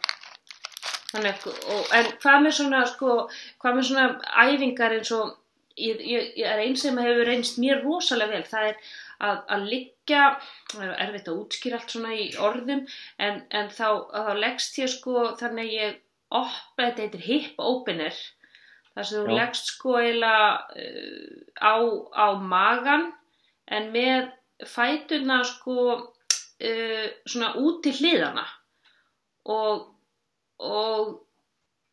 [1.12, 3.16] Þannig, og, en hvað með svona sko,
[3.60, 4.06] hvað með svona
[4.46, 5.34] æfingar eins og
[5.78, 8.78] ég, ég, ég er einn sem hefur reynst mér rosalega vel það er
[9.20, 10.22] að, að liggja
[10.72, 12.86] það er erfitt að útskýra allt svona í orðum
[13.20, 15.98] en, en þá, þá leggst ég sko þannig að ég
[16.32, 18.16] opna, þetta heitir hip opener
[18.96, 20.48] þar sem þú leggst sko eiginlega
[20.80, 21.76] uh, á,
[22.16, 23.10] á magan
[23.72, 24.32] en með
[24.68, 28.46] fætuna sko uh, svona út til hliðana
[29.50, 29.88] og
[30.62, 31.14] og,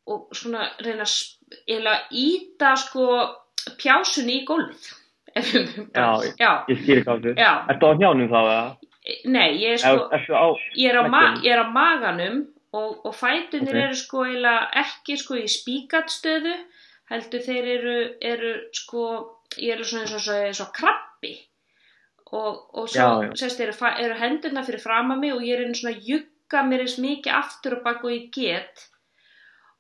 [0.07, 3.07] og svona reyna að íta sko
[3.81, 4.91] pjásunni í gólfið
[5.95, 6.09] Já,
[6.41, 7.33] já, Ég skýri hvað þú.
[7.39, 8.61] já, Ertu á hjánum þá eða?
[9.25, 12.41] nei, ég er sko ertu á, ég er á, ma ég er á maganum
[12.77, 13.83] og, og fætunir Ok.
[13.87, 16.57] eru sko eiginlega ekki sko í spíkatstöðu
[17.09, 19.05] heldur þeir eru, eru sko,
[19.57, 21.33] ég eru svona eins og, og krabbi
[22.33, 23.33] og, og svo Já, já.
[23.41, 23.73] sérst eru,
[24.05, 26.99] eru hendurna fyrir fram að mig og ég er einu svona að jugga mér eins
[27.01, 28.89] mikið aftur og bak og ég get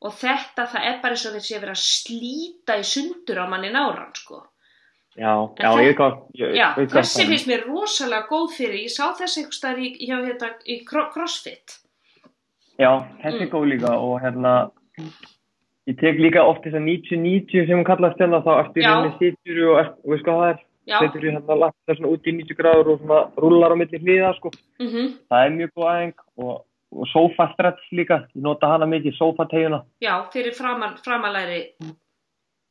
[0.00, 3.46] og þetta það er bara eins og þessi að vera að slíta í sundur á
[3.50, 4.44] manni náran sko
[5.18, 6.18] Já, já, það- ég veit hvað.
[6.38, 10.50] ég- þessi finnst mér rosalega góð fyrir, ég sá þessi einhvers staðar í, hjá, hérna,
[10.64, 11.78] í cro- crossfit
[12.78, 12.92] Já,
[13.24, 13.50] þessi er Mm.
[13.50, 14.70] góð líka og hérna,
[15.88, 18.92] ég tek líka oft þess að 90-90 sem hún kallast hérna, þá ertu í Já.
[18.94, 20.58] rauninni situr og, og veist hvað það er,
[20.88, 24.00] setur í hérna lagt það svona út í 90 gráður og svona rúlar á milli
[24.02, 24.52] hliða, sko.
[24.80, 26.54] mhm Það er mjög góð aðeins og,
[26.96, 29.82] og sofa stretch líka, ég nota hana mikið, sofa teguna.
[30.00, 31.62] Já, fyrir framan, framalæri.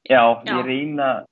[0.08, 0.54] Já, Já.
[0.58, 1.26] ég reyna að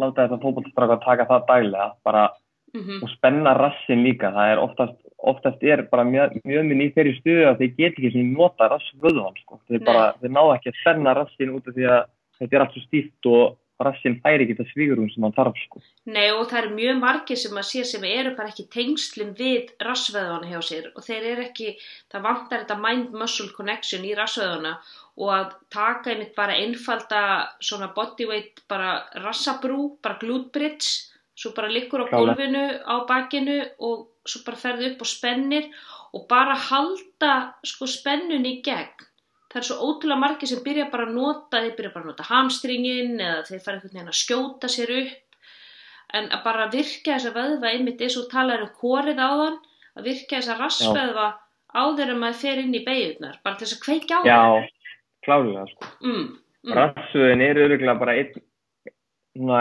[0.00, 2.28] láta þetta fótbollstráka að taka það daglega, bara
[2.74, 6.92] Mm og spenna rassin líka, það er oftast, oftast er bara mjög, mjög minn í
[6.94, 9.58] þeirri stuðu að þeir get ekki sem nota rassvöðvan, sko.
[9.66, 9.86] Þeir Nei.
[9.88, 12.04] bara, þeir ná ekki að spenna rassin út af því að
[12.38, 13.42] þetta er allt svo stíft og
[13.86, 15.82] rassin færi ekki það svígurum sem hann þarf sko.
[16.10, 19.72] Nei og það eru mjög margir sem að sé sem eru bara ekki tengslum við
[19.86, 21.74] rassveðuna hjá sér og þeir eru ekki,
[22.12, 24.74] það vantar þetta mind-muscle connection í rassveðuna
[25.20, 27.22] og að taka einmitt bara einfalda
[27.60, 34.08] svona bodyweight bara rassabrú, bara glute bridge, svo bara liggur á gólfinu á bakinu og
[34.28, 35.70] svo bara ferðu upp og spennir
[36.16, 37.34] og bara halda
[37.66, 39.06] sko spennun í gegn.
[39.50, 42.28] Það er svo ótrúlega margir sem byrja bara að nota, þeir byrja bara að nota
[42.28, 47.34] hamstringin eða þeir fara einhvern veginn að skjóta sér upp en að bara virka þessa
[47.34, 49.58] vöðva einmitt eins og talar um kórið á þann
[49.98, 51.26] að virka þessa rassvöðva
[51.70, 54.70] áður en maður fer inn í beigurnar bara til þess að kveikja á Já, það
[55.26, 55.90] klálega sko.
[56.00, 56.24] mm,
[56.66, 58.42] mm, Rassvöðin er öruglega bara einn
[59.36, 59.60] svona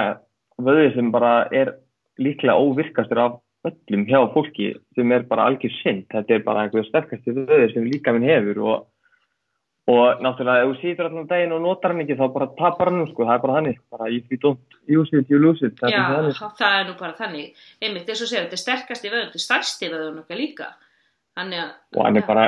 [0.59, 1.75] vöði sem bara er
[2.19, 6.07] líklega óvirkastur af öllum hjá fólki sem er bara algjör synd.
[6.11, 8.87] Þetta er bara einhver sterkasti vöði sem líka minn hefur og,
[9.89, 13.07] og náttúrulega ef þú sýtur allan daginn og notar hann ekki þá bara tapar hann
[13.09, 13.25] sko.
[13.25, 13.79] Það er bara þannig.
[13.95, 15.75] Bara if you don't use it, you lose it.
[15.79, 16.31] Það Já, er
[16.61, 19.45] það er nú bara þannig einmitt eins og segja, þetta er sterkasti vöðun þetta er
[19.45, 20.71] stærsti vöðun okkar líka
[21.39, 22.45] þannig að Og hann er bara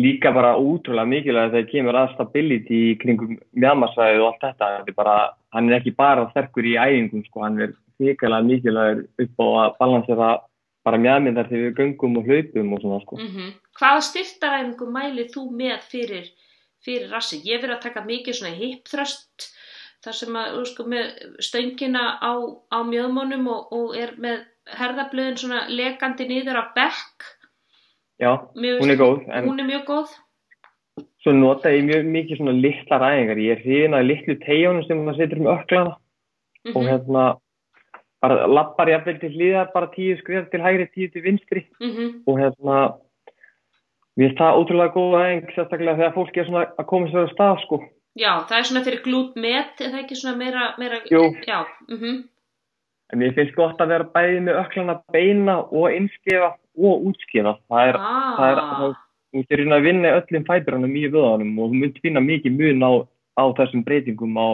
[0.00, 4.74] líka bara útrúlega mikilvæg þegar kemur að stability kringum mjamarsvæðið og allt þetta.
[4.82, 5.16] Er bara,
[5.54, 7.46] hann er ekki bara sterkur í æfingum sko.
[7.46, 10.36] Hann er þykala mikilvægur upp á að balansera
[10.86, 13.18] bara mjamindar þegar við göngum og hlaupum og svona sko.
[13.20, 16.26] mm hvaða styrtaræfingu mælið þú með fyrir,
[16.84, 19.50] fyrir rassi ég verið að taka mikið svona hip thrust
[20.04, 21.10] þar sem að, þú sko, með
[21.44, 22.32] stöngina á,
[22.72, 24.40] á mjöðmónum og, og er með
[24.78, 27.28] herðablöðin svona lekandi niður á bekk.
[28.20, 30.16] Já, Mér hún er góð hún er mjög góð.
[31.20, 33.40] Svo nota ég mjög mikið svona litla ræðingar.
[33.40, 37.22] Ég er hrifin að litlu tegjónum sem maður setur um öklana mm og hérna
[38.20, 41.62] bara lappar jafnvel til hlýðar bara tíu skrif til hægri, tíu til vinstri.
[42.28, 42.76] Og hérna
[44.18, 47.34] mér finnst það ótrúlega góð aðeins sérstaklega þegar fólki er svona að koma sér á
[47.34, 47.80] stað sko.
[48.18, 51.24] já, það er svona fyrir glút met er það ekki svona meira, meira Jú.
[51.46, 52.20] já, mm
[53.10, 57.92] en mér finnst gott að vera bæði með öklana beina og innskefa og útskefa það
[57.92, 58.98] er, það er ah, það,
[59.30, 62.58] þú ert í raun að vinna öllum fæturanum í vöðanum og þú mynd finna mikið
[62.60, 62.92] mun á,
[63.42, 64.48] á þessum breytingum á,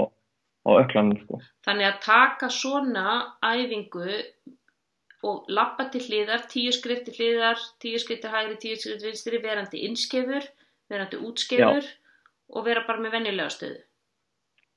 [0.69, 1.41] á öklanum sko.
[1.69, 4.07] þannig að taka svona æfingu
[5.25, 9.11] og lappa til hliðar, tíu skrif til hliðar, tíu skrif til hægri, tíu skrif til
[9.11, 10.49] vinstri, verandi innskefur,
[10.93, 11.89] verandi útskefur
[12.53, 13.81] og vera bara með venjulega stöðu.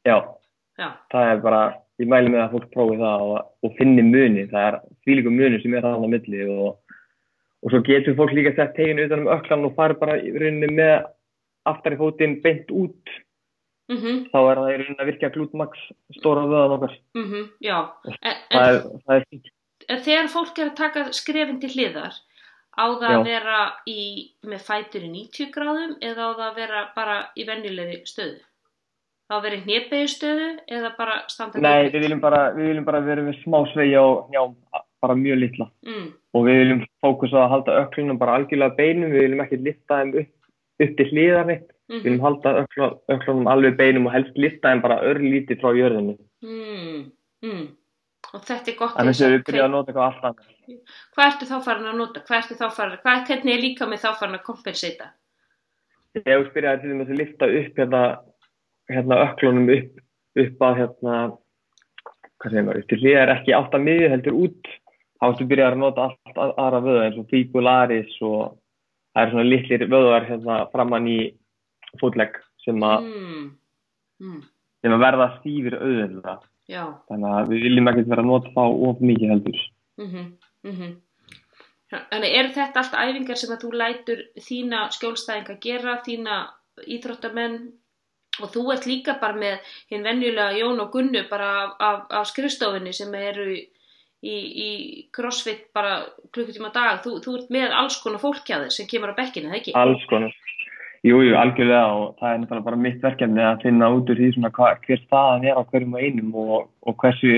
[0.08, 0.18] Já,
[0.80, 1.64] Já, það er bara
[2.00, 5.60] ég mæli með að fólk prófi það og, og finni muni, það er þvílíku muni
[5.60, 6.94] sem er það á milli og,
[7.60, 10.70] og svo getur fólk líka sett teginu utan um öklan og fari bara í rauninni
[10.78, 11.10] með
[11.68, 13.14] aftari fótinn beint út
[13.92, 15.86] mhm, þá er það í rauninni að virka glútmaks
[16.16, 17.78] stóra vöðan okkar mhm, já.
[18.08, 19.52] En, það en, er, það er fínt.
[19.52, 19.59] en
[19.90, 22.18] þegar fólk er að taka skrefin til hliðar,
[22.78, 23.24] á það að Já.
[23.30, 24.04] vera í,
[24.46, 28.38] með fætur í 90 gráðum eða á það að vera bara í venjulegri stöðu?
[29.30, 32.86] Á að vera í hnébegi stöðu eða bara standa Nei, við viljum bara, við viljum
[32.88, 34.56] bara vera með smá sveigja og njám,
[35.02, 39.26] bara mjög litla Mm, og við viljum fókusa að halda öklunum bara algjörlega beinum, við
[39.26, 40.34] viljum ekki lifta þeim upp,
[40.86, 42.56] upp til hliðar neitt, við mhm, viljum halda
[43.16, 46.18] öklunum, alveg beinum og helst lifta þeim bara örlítið frá jörðinni.
[46.46, 47.06] mm,
[47.46, 47.68] mm.
[48.34, 50.82] Og þetta er gott Þannig þess að við byrjaðum að nota eitthvað allt annað.
[51.16, 52.22] Hvað ertu þá farin að nota?
[52.28, 55.08] Hvað ertu þá farin að, hvað, hvernig er líka með þá farin að kompensata?
[56.20, 58.02] Þegar við byrjaðum til þess að lifta upp hérna,
[58.94, 60.04] hérna öklunum upp,
[60.44, 61.16] upp að hérna,
[62.40, 64.70] hvað segir maður, til hliðar ekki átt að miðju heldur út,
[65.20, 68.44] þá ertu byrjað að nota allt að- aðra vöða eins og fíkularis og
[69.16, 71.20] það er svona litlir vöðar hérna framann í
[72.00, 73.50] fótlegg sem að, Mm,
[74.22, 76.46] mm, verða stífir auðvitað.
[76.70, 79.61] Já, Þannig að við viljum ekkert vera að nota þá of mikið heldur.
[80.05, 80.26] mhm,
[80.70, 80.97] mhm.
[81.89, 86.36] Þannig eru þetta allt æfingar sem að þú lætur þína skjólstæðinga gera, þína
[86.86, 87.55] íþróttamenn
[88.43, 92.30] og þú ert líka bara með hinn venjulega Jón og Gunnu bara af, af, af
[92.30, 93.59] skrifstofinni sem eru í,
[94.22, 94.70] í, í
[95.15, 96.03] crossfit bara
[96.36, 97.01] klukkutíma dag.
[97.03, 99.76] Þú, þú ert með alls konar fólk hjá þér sem kemur á bekkinu, það ekki?
[99.80, 100.38] Alls konar.
[101.08, 104.34] Jú, jú, algjörlega og það er náttúrulega bara mitt verkefni að finna út úr því
[104.36, 107.36] svona hver staðan er á hverjum og einum og, og hversu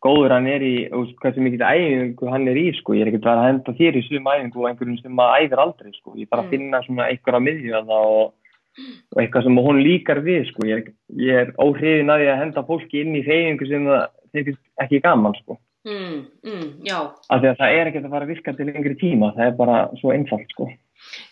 [0.00, 2.94] góður hann er í og hversu mikið æfingu hann er í sko.
[2.94, 5.90] Ég er ekkert að henda þér í svum æfingu og einhverjum sem maður æfir aldrei
[5.96, 6.14] sko.
[6.16, 6.52] Ég er bara að Mm.
[6.54, 8.32] finna svona einhverja miðjöða og,
[9.10, 10.66] og eitthvað sem hún líkar við sko.
[10.70, 14.06] Ég er, ég er óhrifin að því að henda fólki inn í hreyfingu sem það
[14.32, 14.54] þeir
[14.86, 15.58] ekki gaman sko.
[15.84, 16.98] Mm, mm, já,
[17.30, 19.34] Af því að það er ekkert að fara að virka til lengri tíma.
[19.34, 20.70] Það er bara svo einfalt sko.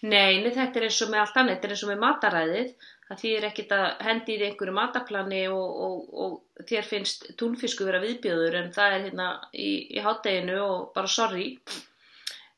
[0.03, 2.71] Nei, nei, þetta er eins og með allt annað, þetta er eins og með mataræðið,
[3.09, 8.03] það þýðir ekkit að hendi í einhverju mataplani og, og, og þér finnst túnfisku vera
[8.03, 11.53] viðbjöður en það er hérna í, í hátteginu og bara sorry.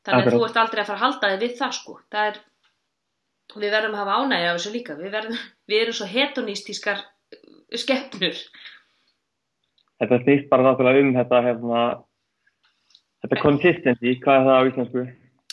[0.01, 1.97] Þannig að þú ert aldrei að fara að halda þig við það sko.
[2.11, 2.41] Það er,
[3.53, 7.03] við verðum að hafa ánægja af þessu líka, við, verðum, við erum svo hedonistískar
[7.77, 8.45] skeppnur.
[10.01, 11.81] þetta snýst bara náttúrulega um þetta hérna,
[13.21, 15.03] þetta consistency, hvað er það á íslensku?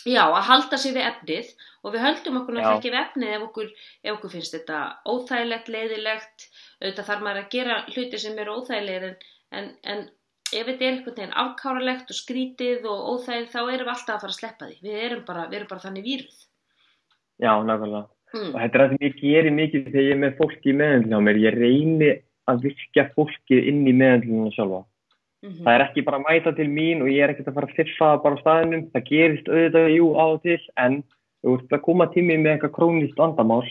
[0.08, 1.48] Já, að halda sér við efnið
[1.84, 3.72] og við höldum okkur náttúrulega ekki við efnið ef okkur,
[4.04, 4.78] ef okkur finnst þetta
[5.12, 6.46] óþægilegt, leiðilegt,
[6.80, 9.16] auðvitað þarf maður að gera hluti sem eru óþægilegir en,
[9.58, 10.04] en, en
[10.48, 14.22] ef þetta er einhvern veginn afkáralegt og skrítið og óþægilegt þá erum við alltaf að
[14.22, 14.78] fara að sleppa því.
[14.86, 16.38] Við erum bara, við erum bara þannig víruð.
[17.38, 18.06] Já, nákvæmlega.
[18.28, 18.48] Mm.
[18.52, 21.20] Og þetta er það sem ég gerir mikið þegar ég er með fólki í meðhendlinu
[21.20, 21.42] á mér.
[21.44, 22.10] Ég reyni
[22.48, 24.82] að virkja fólkið inn í meðhendlinu sjálfa.
[25.38, 27.68] Mm Það er ekki bara að mæta til mín og ég er ekkert að fara
[27.70, 28.86] að það bara á staðinum.
[28.92, 30.96] Það gerist auðvitað, jú, á og til, en
[31.42, 33.66] þú ert að koma tími með eitthvað krónist vandamál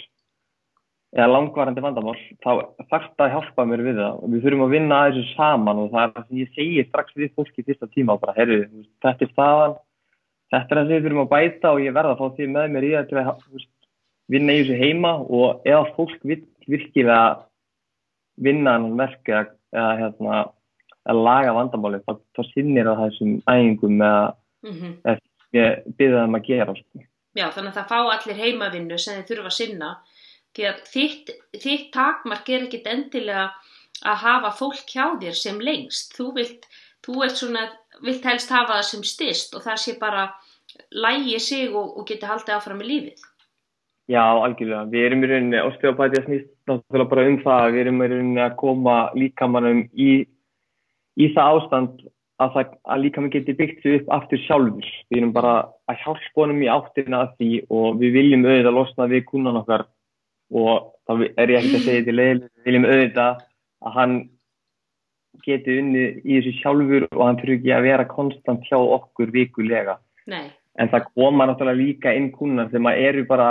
[1.15, 2.51] eða langvarandi vandamál, þá
[2.91, 5.81] þarf það að hjálpa mér við það og við þurfum að vinna að þessu saman
[5.81, 8.57] og það er það sem ég segi strax við fólki fyrsta tíma og bara, herru,
[9.05, 9.77] þetta er staðan,
[10.51, 12.75] þetta er það sem við þurfum að bæta og ég verða að fá því með
[12.75, 13.65] mér í það til að
[14.35, 17.21] vinna í þessu heima og ef fólk vill virkilega
[18.43, 20.43] vinna hann verk eða hérna,
[21.07, 24.35] að laga vandamáli þá, þá sinnir það þessum æfingum eða
[24.67, 25.19] -hmm.
[25.57, 27.05] ég byrða þeim að gera sko.
[27.37, 29.91] Já, þannig að það fá allir heimavinnu sem þið þurfa að sinna
[30.57, 31.31] því að þitt,
[31.61, 33.47] þitt takmark er ekkit endilega
[34.05, 36.13] að hafa fólk hjá þér sem lengst.
[36.17, 36.67] Þú vilt,
[37.05, 37.65] þú ert svona,
[38.01, 40.27] vilt helst hafa það sem styrst og það sé bara
[40.91, 43.25] lægi sig og, og geti haldið áfram í lífið.
[44.07, 44.85] Já, algjörlega.
[44.91, 48.43] Við erum í rauninni, osteopatía snýst náttúrulega bara um það að við erum í rauninni
[48.45, 50.11] að koma líkamannum í,
[51.17, 52.05] í það ástand
[52.37, 54.89] að, það, að líkamann geti byggt sig upp aftur sjálfur.
[55.09, 55.53] Við erum bara
[55.89, 59.85] að hjálpa honum í áttina að því og við viljum auðvitað losna við kunnan okkar
[60.57, 63.41] og þá er ég ekkert að segja til leil, við viljum auðvitað
[63.87, 64.17] að hann
[65.45, 69.97] geti unnið í þessu sjálfur og hann fyrir ekki að vera konstant hjá okkur vikulega.
[70.29, 70.47] Nei.
[70.77, 73.49] En það koma náttúrulega líka inn kunnar sem að eru bara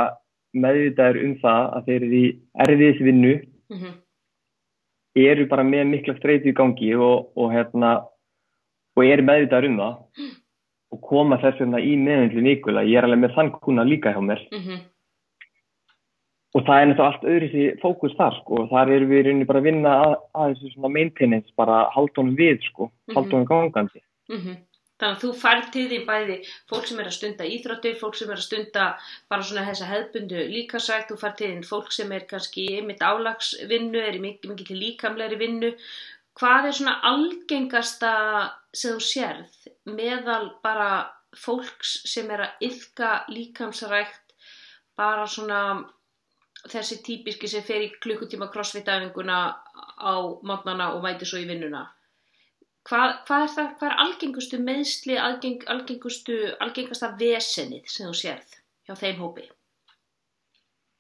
[0.56, 2.26] meðvitaður um það að þeir eru í
[2.64, 3.36] erfiðisvinnu,
[3.66, 3.92] Mm -hmm.
[5.16, 7.92] Eru bara með mikla streytu í gangi og, og, hérna,
[8.96, 10.26] og eru meðvitaður um það
[10.94, 12.88] og koma þess vegna í meðvindlu vikulega.
[12.88, 14.78] Ég er alveg með þann kunna líka hjá mér Mm -hmm.
[16.54, 19.24] og það er náttúrulega allt öðru því fókus þar sko og þar erum við í
[19.26, 23.36] rauninni bara að vinna að, að þessu svona maintenance, bara halda honum við sko, halda
[23.36, 24.00] honum gangandi.
[24.28, 24.56] Mhm.
[24.97, 26.36] Þannig að þú fær til því bæði
[26.70, 28.84] fólk sem er að stunda íþróttir, fólk sem er að stunda
[29.32, 33.05] bara svona þessa hefbundu líkasækt, þú fær til því fólk sem er kannski í einmitt
[33.05, 35.72] álagsvinnu, er í mikið, mikið til líkamlegri vinnu.
[36.40, 38.14] Hvað er svona algengasta
[38.72, 39.68] sem þú sérð
[39.99, 40.88] meðal bara
[41.36, 44.34] fólks sem er að yfka líkamsrækt,
[44.97, 45.61] bara svona
[46.72, 49.38] þessi típiski sem fer í klukkutíma crossfit-æfinguna
[50.01, 51.84] á mótnana og mæti svo í vinnuna?
[52.87, 58.53] Hvað, hvað er það, hvað er algengustu meðsli, algeng, algengustu, algengasta vesenið sem þú sérð
[58.87, 59.47] hjá þeim hópi?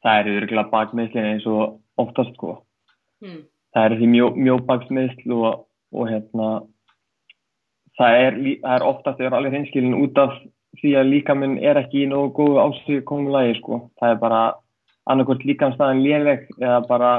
[0.02, 2.56] Það eru örgulega bakmeðslinn eins og oftast sko.
[3.22, 3.44] Hmm.
[3.74, 5.62] Það eru því mjó, mjóbaksmeðsl og,
[5.94, 6.48] og hérna,
[8.00, 10.34] það er, það er oftast er alveg hinskilin út af
[10.80, 13.78] því að líkaminn er ekki í nógu góðu ástíðu komulagi sko.
[14.00, 14.40] Það er bara
[15.06, 17.12] annarkvort líkamstæðan léleg eða bara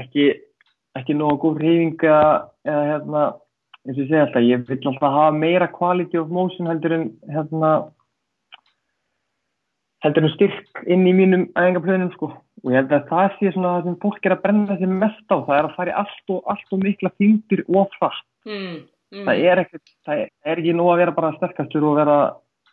[0.00, 0.28] ekki,
[0.98, 2.18] ekki nógu góð reyfinga
[2.68, 3.24] eða hérna,
[3.84, 7.10] eins og ég segi alltaf, ég vil alltaf hafa meira quality of motion heldur en
[7.34, 7.74] hérna
[10.04, 12.30] heldur en styrk inn í mínum æfingaplönum sko
[12.64, 15.26] og ég held að það sé svona það sem fólk er að brenna sér mest
[15.32, 18.82] á, það er að fara í allt og, allt og mikla þingdir og frætt Mm.
[19.08, 19.24] Mm.
[19.24, 22.16] það er ekkert, það er ekki nóg að vera bara sterkastur og vera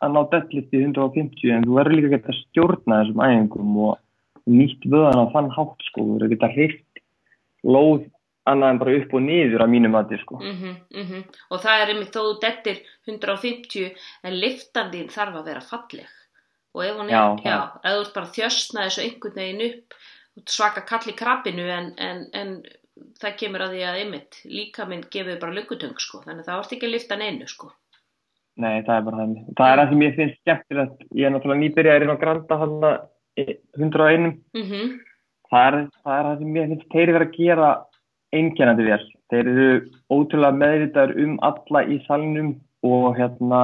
[0.04, 3.78] að ná deadlift í 150 en þú verður líka að geta að stjórna þessum æfingum
[3.86, 3.94] og
[4.52, 7.04] nýtt vöðan á þann hátt sko, þú verður að geta hreift
[7.64, 8.04] lóð
[8.54, 10.40] annað en bara upp og niður að mínum mati sko.
[10.42, 15.62] Mm -hmm, Og það er einmitt þó þú dettir 150 en liftandinn þarf að vera
[15.62, 16.08] falleg
[16.74, 19.36] og ef hún er, Já, já, það- ef þú ert bara að þjösna þessu einhvern
[19.36, 19.94] veginn upp
[20.48, 22.64] svaka kall í krabbinu en, en, en
[23.20, 26.60] það kemur að því að einmitt líka minn gefur bara löngutöng sko þannig að það
[26.62, 27.72] vart ekki að lifta neinu sko
[28.62, 29.44] Nei, það er bara þannig.
[29.58, 31.04] Það er það sem ég finnst skemmtilegt.
[31.16, 32.84] Ég er náttúrulega nýbyrjaðir inn á Granda hann
[33.80, 34.26] 101.
[34.54, 34.92] mm -hmm.
[35.52, 37.70] Það er, það það sem ég finnst þeir vera að gera
[38.36, 39.06] einkennandi vel.
[39.32, 39.70] Þeir eru
[40.12, 42.52] ótrúlega meðvitaður um alla í salnum
[42.86, 43.62] og hérna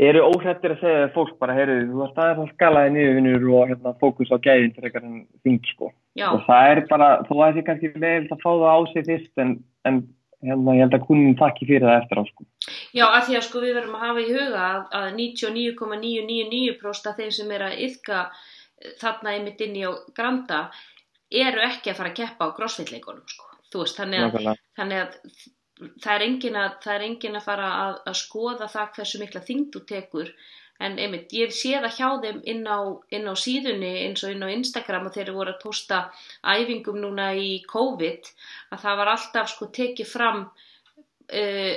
[0.00, 3.44] eru óhrættir að segja fólk bara, heyrðu, þú ert aðeins að skala þig niður vinnur
[3.54, 5.90] og hérna fókus á gæðin fyrir eitthvað en þing sko.
[6.18, 9.06] Já, Og það er bara, að það sé kannski vel að fá það á sig
[9.08, 9.52] fyrst en,
[9.86, 10.00] en
[10.44, 12.46] hérna ég held að kunin takki fyrir það eftir á sko.
[12.94, 17.20] já að því að sko við verðum að hafa í huga að, að 99,999% af
[17.20, 18.24] þeim sem er að yfka
[19.00, 20.60] þarna einmitt inn í á Granda
[21.42, 23.50] eru ekki að fara að keppa á crossfit-leikunum sko.
[23.72, 25.14] Þú veist, þannig að, þannig að
[26.02, 29.42] það er engin að, það er engin að fara að, að skoða það hversu mikla
[29.48, 30.34] þyngd þú tekur.
[30.84, 32.78] En einmitt, ég sé það hjá þeim inn á,
[33.14, 36.00] inn á síðunni eins og inn á Instagram og þeir eru voru að posta
[36.50, 38.30] æfingum núna í COVID
[38.74, 41.74] að það var alltaf sko tekið fram uh,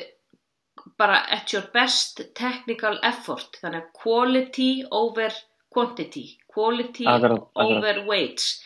[0.98, 5.38] bara at your best technical effort þannig að quality over
[5.74, 8.64] quantity quality over weights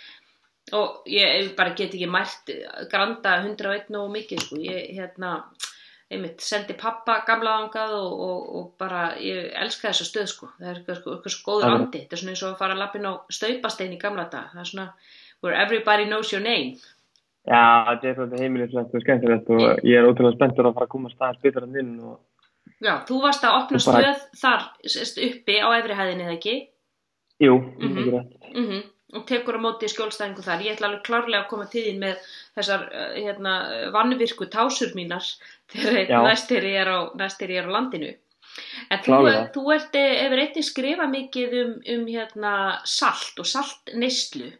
[0.73, 2.51] og ég bara get ekki mært
[2.91, 4.55] granda 101 og mikið sko.
[4.61, 5.43] ég hérna
[6.11, 10.49] einmitt sendi pappa gamla ángað og, og, og bara ég elska þessa stöð sko.
[10.59, 12.73] það er eitthvað, sko, eitthvað svo góður andi þetta er svona eins og að fara
[12.75, 14.87] að lappin á staupastein í gamla dag það er svona
[15.41, 16.75] where everybody knows your name
[17.41, 20.91] Já, þetta er svolítið heimilislegt og skemmtilegt og ég er ótrúlega spenntur að fara að
[20.93, 22.19] koma staðar betur en inn og
[22.81, 24.61] Já, þú varst að opna Og bara- stöð þar
[25.29, 26.53] uppi á efri hæðinni eða ekki
[27.41, 27.97] jú, Mhm.
[27.97, 28.33] ekki rétt.
[28.53, 28.83] mm
[29.17, 30.65] og tekur á móti skjólstæðingu þar.
[30.65, 33.55] Ég ætla alveg klárlega að koma til þín með þessar uh, hérna,
[33.95, 35.25] vannvirku tásur mínar
[35.71, 36.91] þegar ég, er
[37.55, 38.13] ég er á landinu.
[38.91, 39.19] En þú,
[39.55, 44.51] þú ert, eh, hefur einnig skrifað mikið um, um hérna, salt og saltneyslu.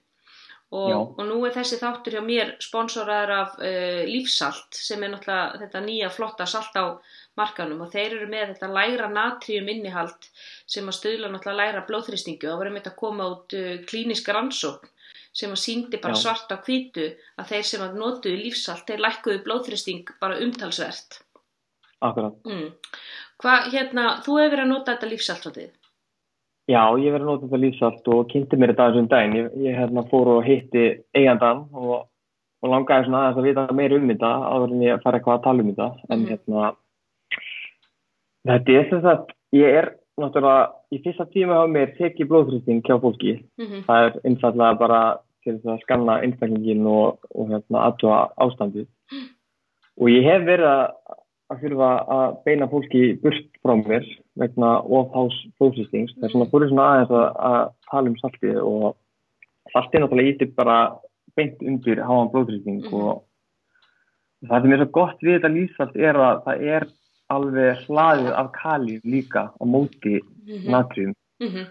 [0.72, 5.60] Og, og nú er þessi þáttur hjá mér sponsoraður af uh, lífsalt sem er náttúrulega
[5.66, 6.96] þetta nýja flotta salt á
[7.40, 10.28] markanum og þeir eru með þetta lægra natrium innihald
[10.68, 14.28] sem að stuðla náttúrulega lægra blóðþrýstingu og það var einmitt að koma út uh, klínisk
[14.36, 14.90] rannsókn
[15.34, 16.22] sem að síndi bara Já.
[16.26, 17.06] svart á hvítu
[17.40, 21.22] að þeir sem að notuðu lífsalt þeir lækkuðu blóðþrýsting bara umtalsvert
[22.02, 22.34] Akkurat.
[22.46, 22.68] mm.
[23.42, 25.70] hvað hérna, þú hefur verið að nota þetta lífsalt á þið
[26.72, 29.34] Já, ég verið að nota þetta lífsalt og kynnti mér þetta þessum daginn.
[29.36, 30.84] Ég, ég hérna fór og hitti
[31.18, 32.06] eigandan og,
[32.62, 35.44] og langaði svona aðeins að vita meira um þetta áður en ég fara eitthvað að
[35.48, 35.88] tala um þetta.
[36.14, 36.30] En Mhm.
[36.30, 36.70] hérna,
[38.48, 39.90] þetta er sem sagt, ég er
[40.22, 43.34] náttúrulega í fyrsta tíma á mér tekið blóðþrýsting hjá fólki.
[43.58, 43.84] mm -hmm.
[43.88, 45.02] Það er einfallega bara
[45.44, 48.88] til þess að skanna einstaklingin og, og hérna aðtúa ástandið.
[50.02, 50.86] Og ég hef verið að,
[51.50, 54.06] að þurfa að beina fólki burt frá mér
[54.38, 56.14] vegna ofhás blóðsýstings.
[56.16, 58.96] Það er svona fyrir svona aðeins að, að tala um saltið og
[59.74, 60.78] saltið náttúrulega ítir bara
[61.36, 62.94] beint undir háan blóðsýsting Mhm.
[62.94, 63.24] og
[64.48, 66.88] það sem er svo gott við þetta lífsalt er að það er
[67.36, 70.20] alveg hlaðið af kalíum líka á móti
[70.70, 71.66] natrium Mm -hmm.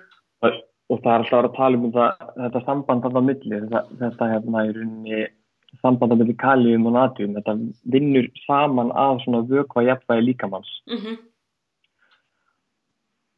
[0.90, 3.60] og það er alltaf að tala um þetta, þetta samband af það milli,
[4.00, 5.26] þetta, hérna í rauninni
[5.82, 7.54] samband af milli kalium og natrium, þetta
[7.92, 11.14] vinnur saman af svona vökva jafnvægi líkamanns Mhm.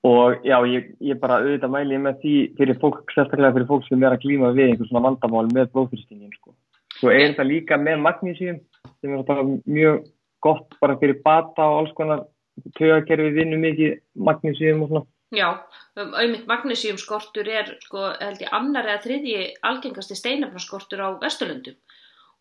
[0.05, 4.03] og já, ég, ég bara auðvitað mæli með því fyrir fólk, sérstaklega fyrir fólk sem
[4.03, 6.55] er að glíma við einhver svona vandamál með blóðþrýstingin sko.
[6.99, 8.59] Svo er þetta líka með magnísíum
[9.01, 9.23] sem er
[9.67, 10.03] mjög
[10.43, 12.27] gott bara fyrir bata og alls konar
[12.79, 15.07] tögakerfi vinnu mikið magnísíum og svona.
[15.33, 15.49] Já,
[15.97, 21.79] um, auðvitað magnésium skortur er sko, held ég annar eða þriðji algengasti steinefnaskortur á Vesturlöndum.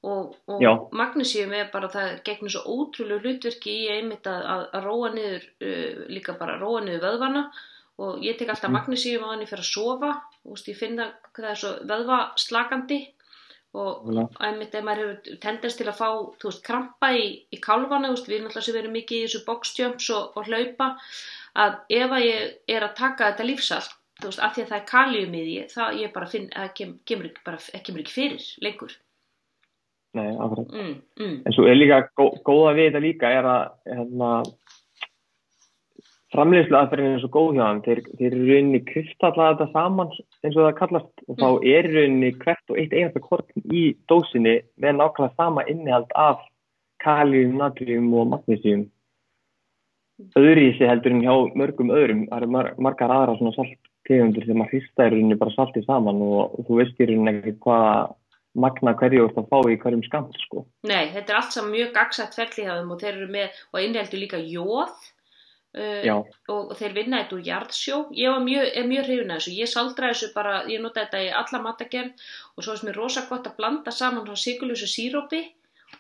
[0.02, 5.12] Og, og magnésium er bara það gegnur svo ótrúlega hlutverki í einmitt að, að, róa
[5.14, 7.46] niður uh, líka bara róa niður vöðvana.
[8.02, 8.76] Og ég tek alltaf Mm.
[8.80, 10.12] magnésium á henni fyrir að sofa.
[10.50, 13.00] Og ég finna hvað það er svo vöðvaslagandi
[13.72, 14.10] og
[14.44, 16.10] einmitt ef maður hefur tendens til að fá
[16.44, 20.36] veist, krampa í, í kálvana veist, við náttúrulega sem erum mikið í þessu boxjumps og,
[20.36, 20.90] og hlaupa
[21.62, 24.82] að ef að ég er að taka þetta lífsalt þú veist, af því að það
[24.82, 28.18] er kalium í því það ég bara finn, það kem, kemur, ekki, bara, kemur ekki
[28.18, 28.98] fyrir lengur.
[30.12, 30.74] Nei, akkurat.
[30.76, 34.32] mm, mm, En svo er líka gó, góða við þetta líka er að hérna,
[36.32, 37.82] framleiðslu aðferðin er svo góð hjá hann.
[37.86, 42.32] Þeir, þeir eru rauninni kristalla þetta saman eins og það kallast og þá er rauninni
[42.44, 46.42] hvert og eitt einasta korn í dósinni með nákvæmlega sama innihald af
[47.04, 48.88] kalium, natrium og magnésium.
[50.38, 52.26] Öðri í sig heldur en hjá mörgum öðrum.
[52.30, 56.24] Það eru mar margar aðra svona salttegundir sem að hrista í rauninni bara saltið saman
[56.24, 57.96] og, og þú veist í rauninni ekkert hvaða
[58.62, 60.66] magna hverju þú ert að fá í hverjum skamt sko.
[60.88, 64.40] Nei, þetta er allt saman mjög hjá þeim og þeir eru með, og innheldur líka
[64.44, 65.11] jóð
[65.78, 66.02] uh,
[66.52, 70.12] og, þeir vinna þetta úr jarðsjó ég var mjög, mjög hrifin að þessu ég saldra
[70.12, 72.26] þessu bara, ég nota þetta í alla matagerð
[72.58, 75.44] og svo er mér rosa gott að blanda saman frá sigurlösu sírópi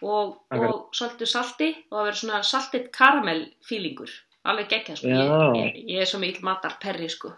[0.01, 0.69] og, Akkurat.
[0.71, 4.11] og svolítið salti og það verður svona saltið karamell fílingur
[4.41, 7.29] alveg geggjað sko, ég, ég, ég er svo mikil matar perri sko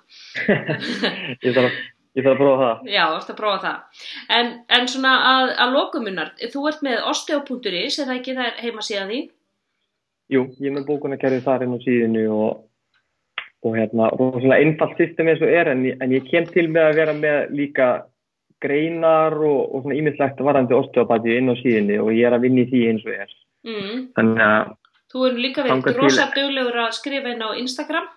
[1.43, 1.81] ég þarf, að-
[2.13, 2.89] ég þarf að prófa það.
[2.93, 4.01] Já, þú ert að prófa það.
[4.37, 8.59] En, en svona að, að lokumunnar, þú ert með osteo.is, er það ekki það er
[8.61, 9.21] heima síðan því?
[10.33, 12.63] Jú, ég er með bókunarkerfið þar inn á síðinu og,
[13.63, 16.97] og hérna, rosalega einfalt system eins og er, en, en ég kem til með að
[17.01, 17.89] vera með líka
[18.63, 22.63] greinar og, og svona ímyndslegt varandi osteopati inn á síðinu og ég er að vinna
[22.63, 23.33] í því eins og er.
[23.67, 24.01] Mm.
[24.17, 24.73] Þannig að,
[25.13, 28.07] Þú er líka verið Þangað til- rosa duglegur að skrifa inn á Instagram.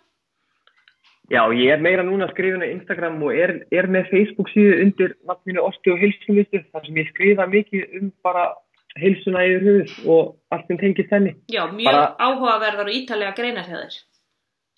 [1.29, 4.49] já, ég er meira núna að skrifa inn á Instagram og er, er með Facebook
[4.55, 8.47] síðu undir nafninu Osteo Heilsumistu, þar sem ég skrifa mikið um bara
[9.01, 11.35] heilsuna yfir höfuð og allt sem tengist henni.
[11.53, 13.97] Já, mjög Bara- áhugaverðar og ítalega greinar þér.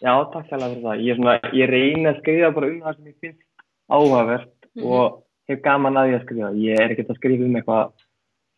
[0.02, 1.04] Já, takk hérlega fyrir það.
[1.06, 3.42] Ég, svona, ég reyna að skrifa bara um það sem ég finnst
[3.90, 4.84] áhugavert Mhm.
[4.86, 6.50] og hef gaman að því að skrifa.
[6.54, 7.92] Ég er ekkert að skrifa um eitthvað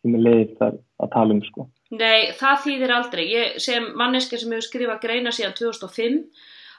[0.03, 1.69] sem er leiðist að, að tala um, sko.
[1.91, 3.25] Nei, það þýðir aldrei.
[3.31, 6.25] Ég sem manneska sem hefur skrifað greina síðan 2005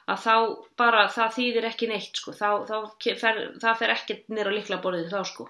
[0.08, 0.34] að þá
[0.76, 2.32] bara það þýðir ekki neitt sko.
[2.32, 2.76] Þá, þá
[3.20, 5.48] fer, það fer ekkert nýra líkla borðið þá sko.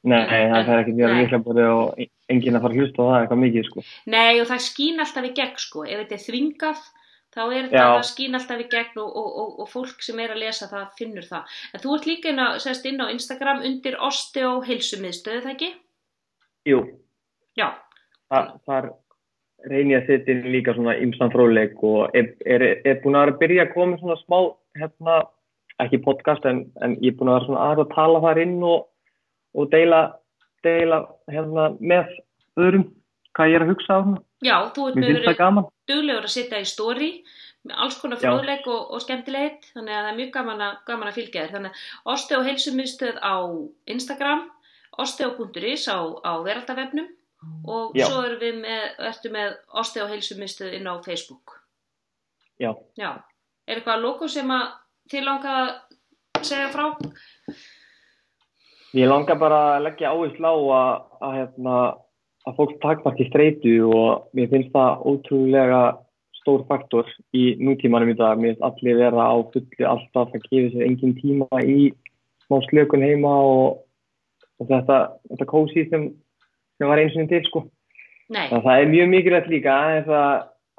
[0.00, 1.18] Nei, það er ekkert mjög nei.
[1.20, 1.98] líklega búið og
[2.32, 3.84] enginn að fara að hlusta á það eitthvað mikið, sko.
[4.14, 5.84] Nei og það skín alltaf í gegn sko.
[5.84, 6.86] Ef þetta er þvingað
[7.30, 7.90] þá er þetta Já.
[7.90, 10.96] það skín alltaf í gegn og, og, og, og fólk sem er að lesa það
[10.98, 11.58] finnur það.
[11.74, 15.70] En þú ert líka inn á, sest inn á Instagram undir osteo heilsumiðstöðu það ekki?
[16.68, 16.80] Jú,
[17.56, 17.68] Já.
[18.32, 18.90] þar, þar
[19.68, 23.34] reyni ég að setja inn líka svona ymsan fróðleik og er, er, er búin að
[23.34, 24.38] að byrja að koma svona smá,
[24.80, 25.16] hérna,
[25.84, 28.56] ekki podcast en, en ég er búin að vera svona aðra að tala þar inn
[28.66, 28.86] og,
[29.54, 30.00] og deila,
[30.64, 32.10] deila hérna með
[32.60, 32.88] öðrum
[33.36, 34.22] hvað ég er að hugsa á hérna.
[34.40, 37.10] Já, þú ert með verið duglegur að sitja í story
[37.66, 41.10] með alls konar fróðleik og, og skemmtilegt þannig að það er mjög gaman að, gaman
[41.10, 43.36] að fylgja þér þannig að osteo heilsumiðstöð á
[43.94, 44.44] Instagram
[45.00, 47.10] osteo.is á, á veraldavefnum
[47.68, 48.06] og Já.
[48.08, 51.58] svo erum við með, ertu með osteo heilsumiðstöð inn á Facebook
[52.60, 53.12] Já, Já,
[53.68, 54.66] er eitthvað að lóku sem að
[55.12, 55.70] þið langa að
[56.48, 56.86] segja frá?
[58.96, 61.80] Ég langar bara að leggja áherslu á að, að, hérna,
[62.48, 65.82] að fólk takmarki streitu og mér finnst það ótrúlega
[66.40, 68.40] stór faktor í nútímanum í dag.
[68.40, 71.90] Mér finnst allir vera á fulli alltaf að gefa sér engin tíma í
[72.46, 73.82] smá slökun heima og,
[74.58, 76.08] og þetta, þetta kósi sem,
[76.78, 77.66] sem var eins og til sko.
[78.30, 80.10] Nei, Þannig að það er mjög mikilvægt líka að,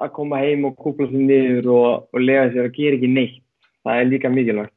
[0.02, 3.42] að koma heim og kúpla sér niður og, og lega sér að gera ekki neitt.
[3.82, 4.76] Það er líka mikilvægt.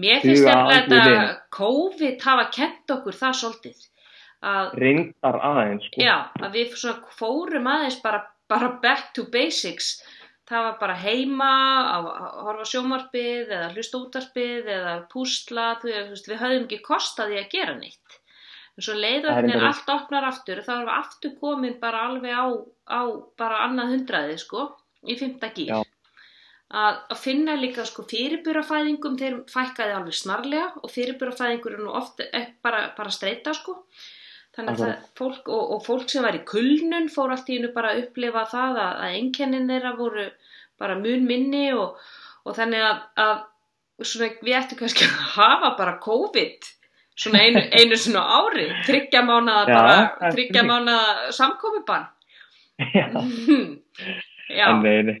[0.00, 1.36] Mér finnst þetta vel.
[1.56, 3.84] COVID hafa kent okkur það svolítið
[4.44, 6.02] að Reyndar aðeins sko.
[6.04, 8.20] Já, að við svona fórum aðeins bara,
[8.50, 9.94] bara back to basics.
[10.44, 11.52] Það var bara heima
[11.94, 17.48] að að horfa sjómarpið eða hlusta útarpið eða púsla, veist, við höfðum ekki kostaði að
[17.54, 17.78] gera.
[17.80, 22.44] En svo hvernig reyndar- allt opnar aftur, þá erum við aftur komin bara alveg á,
[22.90, 23.00] á
[23.38, 24.76] bara annað hundraði, sko,
[25.06, 25.70] í fymta gír.
[25.72, 25.80] Já.
[26.74, 32.22] Að, að finna líka sko fyrirburafæðingum, þeir fækkaði alveg snarlega og fyrirburafæðingur er nú oft
[32.24, 33.76] eh, bara, bara streyta, sko.
[34.54, 37.72] Þannig að það, fólk, og, og fólk sem var í kulnun fór allt í hennu
[37.74, 40.26] bara að upplifa það að, að einkennin þeirra voru
[40.78, 41.98] bara mun minni og,
[42.46, 43.34] og þannig að, að
[44.06, 46.70] svona, við ættum kannski að hafa bara COVID
[47.18, 50.72] svona einu, einu svona ári, þryggja mánaða Já, bara, það er þryggja spurning.
[50.72, 52.10] mánaða samkomibann.
[52.98, 53.06] Já,
[54.58, 55.18] Já, en nei,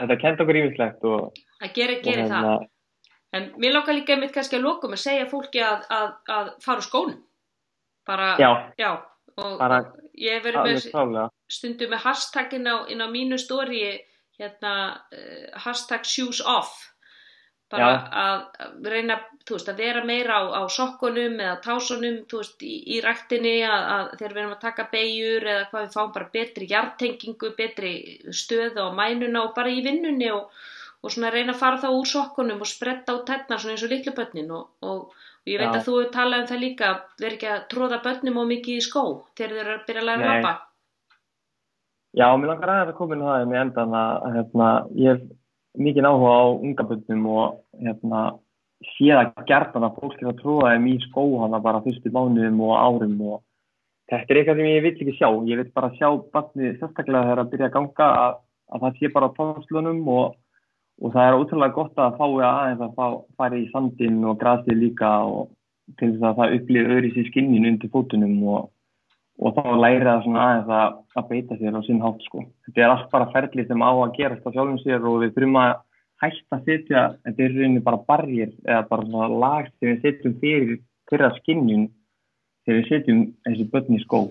[0.00, 2.44] þetta, kent okkur ímislegt og, það gerir, og gerir það.
[2.50, 2.68] hérna,
[3.30, 6.82] En mér langar líka einmitt kannski að lokum að segja fólki að, að, að fara
[6.82, 7.18] úr skónum.
[8.08, 8.48] Bara, já,
[8.80, 8.90] já
[9.36, 9.84] og, Bara
[10.18, 11.26] ég hef verið með klálega.
[11.46, 13.84] stundum með hashtag inn á, á mínu stóri
[14.40, 14.72] hérna
[15.14, 16.89] uh, hashtag shoes off
[17.70, 19.16] bara að, að reyna
[19.50, 24.04] veist, að vera meira á, á sokkunum eða tásunum veist, í, í ræktinni að, að
[24.16, 27.94] þegar við erum að taka beigjur eða hvað við fáum bara betri hjartengingu betri
[28.42, 30.50] stöðu á mænuna og bara í vinnunni og,
[31.00, 33.94] og svona reyna að fara þá úr sokkunum og spretta á tennar svona eins og
[33.94, 35.76] litlu börnin og, og, og ég veit Já.
[35.78, 38.88] að þú hefur talað um það líka vera ekki að tróða börnum og mikið í
[38.88, 39.04] skó
[39.38, 40.56] þegar þeir eru að byrja að læra að lappa
[42.10, 44.68] Já, mér langar aðeins að koma inn á það með endan að, að hérna,
[44.98, 45.20] ég
[45.78, 48.22] mikið áhuga á unga bönnum og hérna,
[48.96, 52.60] sé það gertan að fólk er að tróða þeim í skó hana bara fyrstu mánuðum
[52.66, 53.42] og árum og
[54.10, 55.28] þetta er eitthvað sem ég vil ekki sjá.
[55.46, 58.34] Ég vil bara sjá barnið sérstaklega þegar að byrja að ganga að,
[58.72, 60.34] að það sé bara á tónslunum og,
[61.00, 63.06] og það er ótrúlega gott að fái aðeins að fá,
[63.38, 65.50] fara í sandin og grasið líka og
[65.98, 68.70] til þess að það upplýði öðris í skinnin undir fótunum og
[69.40, 72.42] og þá læri það svona aðeins að, að beita sér á sinn hátt sko.
[72.66, 75.58] Þetta er allt bara ferli sem á að gerast á sjálfum sér og við þurfum
[75.62, 75.72] að
[76.20, 80.36] hætta að setja, þetta er rauninni bara bargir eða bara svona lag sem við setjum
[80.42, 80.76] fyrir
[81.10, 81.88] þeirra skinnjun
[82.66, 84.22] þegar við setjum þessi börn í skó.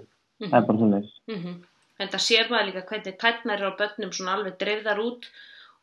[0.46, 1.22] Það er bara svona þess.
[1.28, 1.56] Mm -hmm.
[2.00, 5.26] En það sér maður líka hvernig tætnar á börnum svona alveg dreifðar út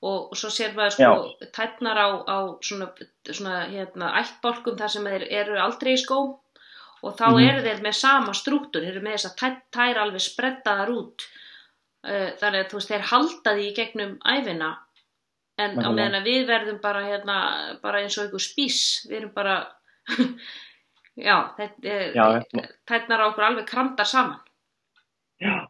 [0.00, 2.88] og, og svo sér maður sko tætnar á, á svona,
[3.26, 6.38] svona hérna, ættbálkum þar sem þeir eru aldrei í skó
[7.02, 7.48] og þá Mhm.
[7.48, 11.26] eru þeir með sama strúktur, þeir eru með þess að tær, tær alveg sprettaðar út
[12.06, 14.70] uh, þannig að þú veist þeir halda því í gegnum æfina
[15.58, 15.94] en á Nákvæmlega.
[15.96, 17.36] meðan að við verðum bara hérna
[17.82, 19.66] bara eins og einhver spís, við erum bara
[21.16, 24.40] já, þetta er Já, þetta- tætnar á okkur alveg kramdar saman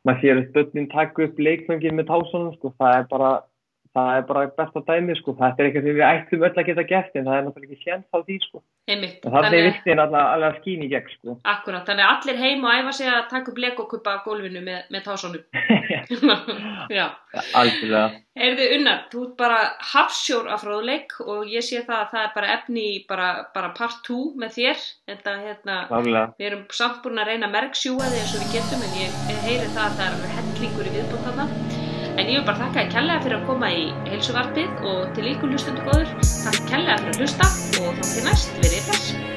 [0.07, 2.71] maður sér að börnin taka upp leikfengið með tásunum sko.
[2.79, 3.31] það er bara
[3.97, 5.35] það er bara besta dæmi sko.
[5.39, 7.87] Þetta er eitthvað sem við ættum öll að geta gert en það er náttúrulega ekki
[7.87, 8.63] séns á því sko.
[8.87, 9.25] Einmitt.
[9.25, 11.37] Og það er virtin alveg að skýna í gegn sko.
[11.55, 14.85] akkurat, þannig að allir heim og æfa sig að taka upp legokuppa á gólfinu með,
[14.93, 15.43] með tásunum.
[16.99, 17.07] Já.
[17.57, 18.07] Algjörlega.
[18.37, 19.61] Heyrðu Unnar, þú ert bara
[19.95, 23.73] hafsjór af fróðleik og ég sé það að það er bara efni í bara, bara
[23.77, 24.83] part 2 með þér.
[25.09, 25.79] Þetta, hérna,
[26.37, 29.17] við erum samt búin að reyna að merksjúa þig eins og við getum en ég,
[29.49, 31.66] heyri það að það er alveg hellingur í viðbútt þarna.
[32.27, 35.55] En ég vil bara þakka þér kærlega fyrir að koma í heilsuvarpið og til ykkur
[35.55, 36.11] hlustundu góður.
[36.27, 37.51] Takk kærlega fyrir að hlusta
[37.85, 39.36] og þá til næst verið þess.